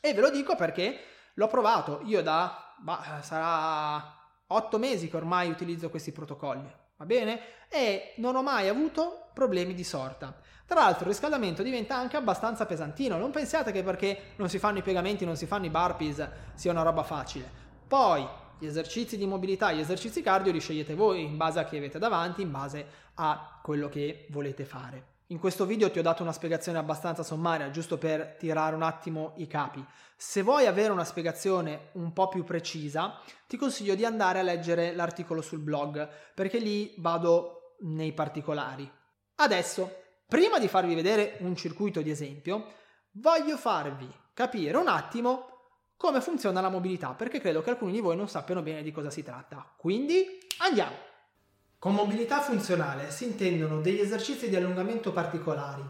E 0.00 0.14
ve 0.14 0.20
lo 0.20 0.30
dico 0.30 0.54
perché 0.54 1.09
l'ho 1.34 1.46
provato, 1.46 2.00
io 2.04 2.22
da 2.22 2.74
bah, 2.78 3.20
sarà 3.22 4.18
8 4.46 4.78
mesi 4.78 5.08
che 5.08 5.16
ormai 5.16 5.50
utilizzo 5.50 5.90
questi 5.90 6.12
protocolli, 6.12 6.70
va 6.96 7.04
bene? 7.04 7.40
E 7.68 8.14
non 8.16 8.36
ho 8.36 8.42
mai 8.42 8.68
avuto 8.68 9.28
problemi 9.32 9.74
di 9.74 9.84
sorta. 9.84 10.34
Tra 10.66 10.80
l'altro 10.80 11.04
il 11.04 11.10
riscaldamento 11.10 11.62
diventa 11.62 11.96
anche 11.96 12.16
abbastanza 12.16 12.66
pesantino, 12.66 13.16
non 13.16 13.30
pensiate 13.30 13.72
che 13.72 13.82
perché 13.82 14.32
non 14.36 14.48
si 14.48 14.58
fanno 14.58 14.78
i 14.78 14.82
piegamenti, 14.82 15.24
non 15.24 15.36
si 15.36 15.46
fanno 15.46 15.66
i 15.66 15.70
burpees 15.70 16.28
sia 16.54 16.70
una 16.70 16.82
roba 16.82 17.02
facile. 17.02 17.50
Poi 17.88 18.26
gli 18.58 18.66
esercizi 18.66 19.16
di 19.16 19.26
mobilità, 19.26 19.72
gli 19.72 19.80
esercizi 19.80 20.22
cardio 20.22 20.52
li 20.52 20.60
scegliete 20.60 20.94
voi 20.94 21.24
in 21.24 21.36
base 21.36 21.58
a 21.58 21.64
chi 21.64 21.76
avete 21.76 21.98
davanti, 21.98 22.42
in 22.42 22.50
base 22.50 22.86
a 23.14 23.58
quello 23.62 23.88
che 23.88 24.26
volete 24.30 24.64
fare. 24.64 25.09
In 25.30 25.38
questo 25.38 25.66
video 25.66 25.90
ti 25.90 25.98
ho 25.98 26.02
dato 26.02 26.22
una 26.22 26.32
spiegazione 26.32 26.78
abbastanza 26.78 27.22
sommaria, 27.22 27.70
giusto 27.70 27.98
per 27.98 28.36
tirare 28.38 28.74
un 28.74 28.82
attimo 28.82 29.32
i 29.36 29.46
capi. 29.46 29.84
Se 30.16 30.42
vuoi 30.42 30.66
avere 30.66 30.92
una 30.92 31.04
spiegazione 31.04 31.90
un 31.92 32.12
po' 32.12 32.28
più 32.28 32.44
precisa, 32.44 33.20
ti 33.46 33.56
consiglio 33.56 33.94
di 33.94 34.04
andare 34.04 34.38
a 34.38 34.42
leggere 34.42 34.94
l'articolo 34.94 35.40
sul 35.40 35.60
blog, 35.60 36.08
perché 36.34 36.58
lì 36.58 36.94
vado 36.98 37.76
nei 37.80 38.12
particolari. 38.12 38.90
Adesso 39.36 40.00
Prima 40.30 40.60
di 40.60 40.68
farvi 40.68 40.94
vedere 40.94 41.38
un 41.40 41.56
circuito 41.56 42.02
di 42.02 42.10
esempio, 42.10 42.74
voglio 43.14 43.56
farvi 43.56 44.08
capire 44.32 44.76
un 44.76 44.86
attimo 44.86 45.48
come 45.96 46.20
funziona 46.20 46.60
la 46.60 46.68
mobilità, 46.68 47.14
perché 47.14 47.40
credo 47.40 47.62
che 47.62 47.70
alcuni 47.70 47.90
di 47.90 47.98
voi 47.98 48.14
non 48.14 48.28
sappiano 48.28 48.62
bene 48.62 48.84
di 48.84 48.92
cosa 48.92 49.10
si 49.10 49.24
tratta. 49.24 49.74
Quindi 49.76 50.38
andiamo! 50.58 51.09
Con 51.80 51.94
mobilità 51.94 52.42
funzionale 52.42 53.10
si 53.10 53.24
intendono 53.24 53.80
degli 53.80 54.00
esercizi 54.00 54.50
di 54.50 54.56
allungamento 54.56 55.12
particolari, 55.12 55.82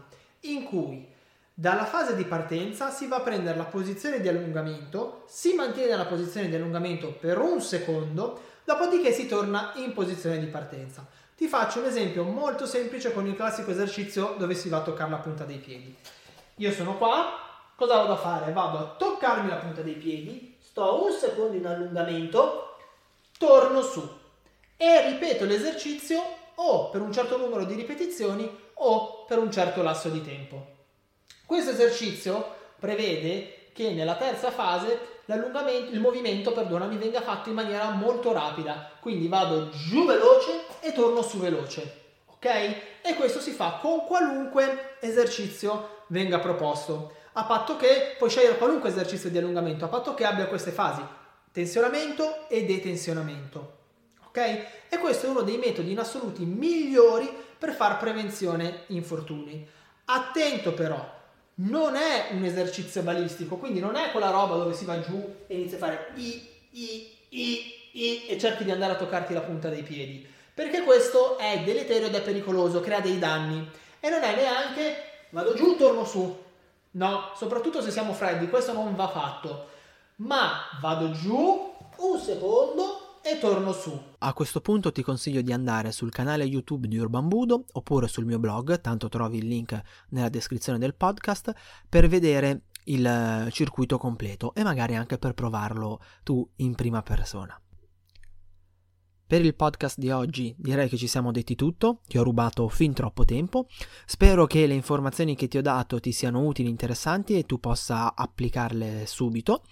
in 0.43 0.63
cui 0.63 1.05
dalla 1.53 1.83
fase 1.83 2.15
di 2.15 2.23
partenza 2.23 2.89
si 2.89 3.07
va 3.07 3.17
a 3.17 3.21
prendere 3.21 3.57
la 3.57 3.65
posizione 3.65 4.21
di 4.21 4.29
allungamento, 4.29 5.25
si 5.27 5.53
mantiene 5.53 5.97
la 5.97 6.05
posizione 6.05 6.47
di 6.47 6.55
allungamento 6.55 7.11
per 7.11 7.39
un 7.39 7.59
secondo, 7.59 8.39
dopodiché 8.63 9.11
si 9.11 9.27
torna 9.27 9.73
in 9.75 9.91
posizione 9.91 10.39
di 10.39 10.45
partenza. 10.45 11.05
Ti 11.35 11.45
faccio 11.49 11.79
un 11.79 11.87
esempio 11.87 12.23
molto 12.23 12.65
semplice 12.65 13.11
con 13.11 13.27
il 13.27 13.35
classico 13.35 13.71
esercizio 13.71 14.35
dove 14.37 14.55
si 14.55 14.69
va 14.69 14.77
a 14.77 14.83
toccare 14.83 15.09
la 15.11 15.17
punta 15.17 15.43
dei 15.43 15.57
piedi. 15.57 15.93
Io 16.55 16.71
sono 16.71 16.95
qua, 16.95 17.33
cosa 17.75 17.97
vado 17.97 18.13
a 18.13 18.17
fare? 18.17 18.53
Vado 18.53 18.77
a 18.77 18.95
toccarmi 18.97 19.49
la 19.49 19.57
punta 19.57 19.81
dei 19.81 19.95
piedi, 19.95 20.55
sto 20.57 21.03
un 21.03 21.11
secondo 21.11 21.57
in 21.57 21.67
allungamento, 21.67 22.77
torno 23.37 23.81
su 23.81 24.19
e 24.81 25.09
ripeto 25.09 25.45
l'esercizio 25.45 26.23
o 26.55 26.89
per 26.89 27.01
un 27.01 27.13
certo 27.13 27.37
numero 27.37 27.65
di 27.65 27.75
ripetizioni 27.75 28.49
o 28.73 29.25
per 29.25 29.37
un 29.37 29.51
certo 29.51 29.83
lasso 29.83 30.09
di 30.09 30.23
tempo. 30.23 30.65
Questo 31.45 31.69
esercizio 31.69 32.55
prevede 32.79 33.67
che 33.73 33.91
nella 33.91 34.15
terza 34.15 34.49
fase 34.49 35.19
l'allungamento, 35.25 35.91
il 35.91 35.99
movimento, 35.99 36.51
perdonami, 36.51 36.97
venga 36.97 37.21
fatto 37.21 37.49
in 37.49 37.55
maniera 37.55 37.91
molto 37.91 38.31
rapida. 38.31 38.89
Quindi 38.99 39.27
vado 39.27 39.69
giù 39.69 40.07
veloce 40.07 40.63
e 40.79 40.91
torno 40.93 41.21
su 41.21 41.37
veloce. 41.37 41.99
Ok? 42.25 42.45
E 43.03 43.13
questo 43.15 43.39
si 43.39 43.51
fa 43.51 43.77
con 43.79 44.05
qualunque 44.05 44.97
esercizio 44.99 46.05
venga 46.07 46.39
proposto. 46.39 47.17
A 47.33 47.43
patto 47.43 47.77
che 47.77 48.15
puoi 48.17 48.31
scegliere 48.31 48.57
qualunque 48.57 48.89
esercizio 48.89 49.29
di 49.29 49.37
allungamento, 49.37 49.85
a 49.85 49.89
patto 49.89 50.15
che 50.15 50.25
abbia 50.25 50.47
queste 50.47 50.71
fasi: 50.71 51.03
tensionamento 51.51 52.49
e 52.49 52.65
detensionamento. 52.65 53.77
Ok? 54.31 54.37
E 54.87 54.97
questo 54.97 55.25
è 55.25 55.29
uno 55.29 55.41
dei 55.41 55.57
metodi 55.57 55.91
in 55.91 55.99
assoluti 55.99 56.45
migliori 56.45 57.29
per 57.57 57.73
far 57.73 57.97
prevenzione 57.97 58.83
infortuni. 58.87 59.67
Attento 60.05 60.73
però, 60.73 61.05
non 61.55 61.95
è 61.95 62.29
un 62.31 62.45
esercizio 62.45 63.01
balistico, 63.01 63.57
quindi 63.57 63.81
non 63.81 63.97
è 63.97 64.09
quella 64.11 64.29
roba 64.29 64.55
dove 64.55 64.73
si 64.73 64.85
va 64.85 65.01
giù 65.01 65.35
e 65.47 65.55
inizia 65.55 65.75
a 65.75 65.79
fare 65.79 66.11
i, 66.15 66.47
i, 66.71 67.17
i, 67.29 67.73
i 67.91 68.25
e 68.27 68.37
cerchi 68.39 68.63
di 68.63 68.71
andare 68.71 68.93
a 68.93 68.97
toccarti 68.97 69.33
la 69.33 69.41
punta 69.41 69.67
dei 69.67 69.83
piedi, 69.83 70.25
perché 70.53 70.83
questo 70.83 71.37
è 71.37 71.61
deleterio 71.65 72.07
ed 72.07 72.15
è 72.15 72.21
pericoloso, 72.21 72.79
crea 72.79 73.01
dei 73.01 73.19
danni 73.19 73.69
e 73.99 74.09
non 74.09 74.23
è 74.23 74.33
neanche 74.33 74.95
vado 75.31 75.53
giù, 75.55 75.75
torno 75.75 76.05
su. 76.05 76.43
No, 76.91 77.31
soprattutto 77.35 77.81
se 77.81 77.91
siamo 77.91 78.13
freddi, 78.13 78.49
questo 78.49 78.71
non 78.71 78.95
va 78.95 79.09
fatto. 79.09 79.67
Ma 80.17 80.69
vado 80.79 81.11
giù 81.11 81.73
un 81.97 82.19
secondo 82.19 83.00
e 83.23 83.37
torno 83.39 83.71
su. 83.71 83.99
A 84.19 84.33
questo 84.33 84.61
punto 84.61 84.91
ti 84.91 85.03
consiglio 85.03 85.41
di 85.41 85.53
andare 85.53 85.91
sul 85.91 86.11
canale 86.11 86.43
YouTube 86.43 86.87
di 86.87 86.97
Urban 86.97 87.27
Budo 87.27 87.65
oppure 87.73 88.07
sul 88.07 88.25
mio 88.25 88.39
blog, 88.39 88.81
tanto 88.81 89.09
trovi 89.09 89.37
il 89.37 89.47
link 89.47 89.79
nella 90.09 90.29
descrizione 90.29 90.79
del 90.79 90.95
podcast, 90.95 91.53
per 91.87 92.07
vedere 92.07 92.63
il 92.85 93.47
circuito 93.51 93.97
completo 93.97 94.53
e 94.55 94.63
magari 94.63 94.95
anche 94.95 95.17
per 95.17 95.33
provarlo 95.33 96.01
tu 96.23 96.47
in 96.57 96.73
prima 96.75 97.01
persona. 97.03 97.59
Per 99.31 99.39
il 99.39 99.55
podcast 99.55 99.97
di 99.97 100.11
oggi 100.11 100.53
direi 100.57 100.89
che 100.89 100.97
ci 100.97 101.07
siamo 101.07 101.31
detti 101.31 101.55
tutto, 101.55 102.01
ti 102.05 102.17
ho 102.17 102.23
rubato 102.23 102.67
fin 102.67 102.91
troppo 102.91 103.23
tempo, 103.23 103.67
spero 104.05 104.45
che 104.45 104.67
le 104.67 104.73
informazioni 104.73 105.37
che 105.37 105.47
ti 105.47 105.57
ho 105.57 105.61
dato 105.61 106.01
ti 106.01 106.11
siano 106.11 106.45
utili, 106.45 106.67
interessanti 106.67 107.37
e 107.37 107.45
tu 107.45 107.57
possa 107.57 108.13
applicarle 108.13 109.05
subito. 109.05 109.63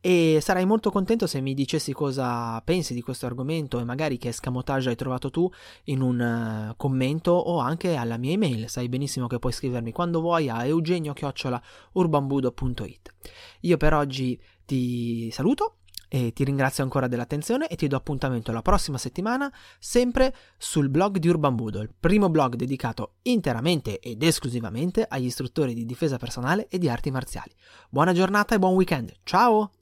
E 0.00 0.38
sarai 0.40 0.66
molto 0.66 0.92
contento 0.92 1.26
se 1.26 1.40
mi 1.40 1.54
dicessi 1.54 1.92
cosa 1.92 2.60
pensi 2.60 2.94
di 2.94 3.02
questo 3.02 3.26
argomento 3.26 3.80
e 3.80 3.84
magari 3.84 4.18
che 4.18 4.28
escamotage 4.28 4.90
hai 4.90 4.94
trovato 4.94 5.30
tu 5.30 5.50
in 5.86 6.00
un 6.00 6.68
uh, 6.70 6.76
commento 6.76 7.32
o 7.32 7.58
anche 7.58 7.96
alla 7.96 8.18
mia 8.18 8.34
email, 8.34 8.68
sai 8.68 8.88
benissimo 8.88 9.26
che 9.26 9.40
puoi 9.40 9.50
scrivermi 9.50 9.90
quando 9.90 10.20
vuoi 10.20 10.48
a 10.48 10.64
eugenio-urbanbudo.it. 10.64 13.14
Io 13.62 13.76
per 13.76 13.94
oggi 13.94 14.40
ti 14.64 15.28
saluto 15.32 15.78
e 16.08 16.32
ti 16.32 16.44
ringrazio 16.44 16.82
ancora 16.82 17.06
dell'attenzione 17.06 17.68
e 17.68 17.76
ti 17.76 17.86
do 17.86 17.96
appuntamento 17.96 18.50
la 18.50 18.62
prossima 18.62 18.98
settimana 18.98 19.52
sempre 19.78 20.34
sul 20.56 20.88
blog 20.88 21.18
di 21.18 21.28
Urban 21.28 21.56
il 21.58 21.92
primo 21.98 22.28
blog 22.30 22.54
dedicato 22.54 23.16
interamente 23.22 24.00
ed 24.00 24.22
esclusivamente 24.22 25.04
agli 25.08 25.26
istruttori 25.26 25.74
di 25.74 25.84
difesa 25.84 26.16
personale 26.16 26.66
e 26.68 26.78
di 26.78 26.88
arti 26.88 27.10
marziali. 27.10 27.52
Buona 27.88 28.12
giornata 28.12 28.54
e 28.54 28.58
buon 28.58 28.74
weekend. 28.74 29.14
Ciao! 29.22 29.77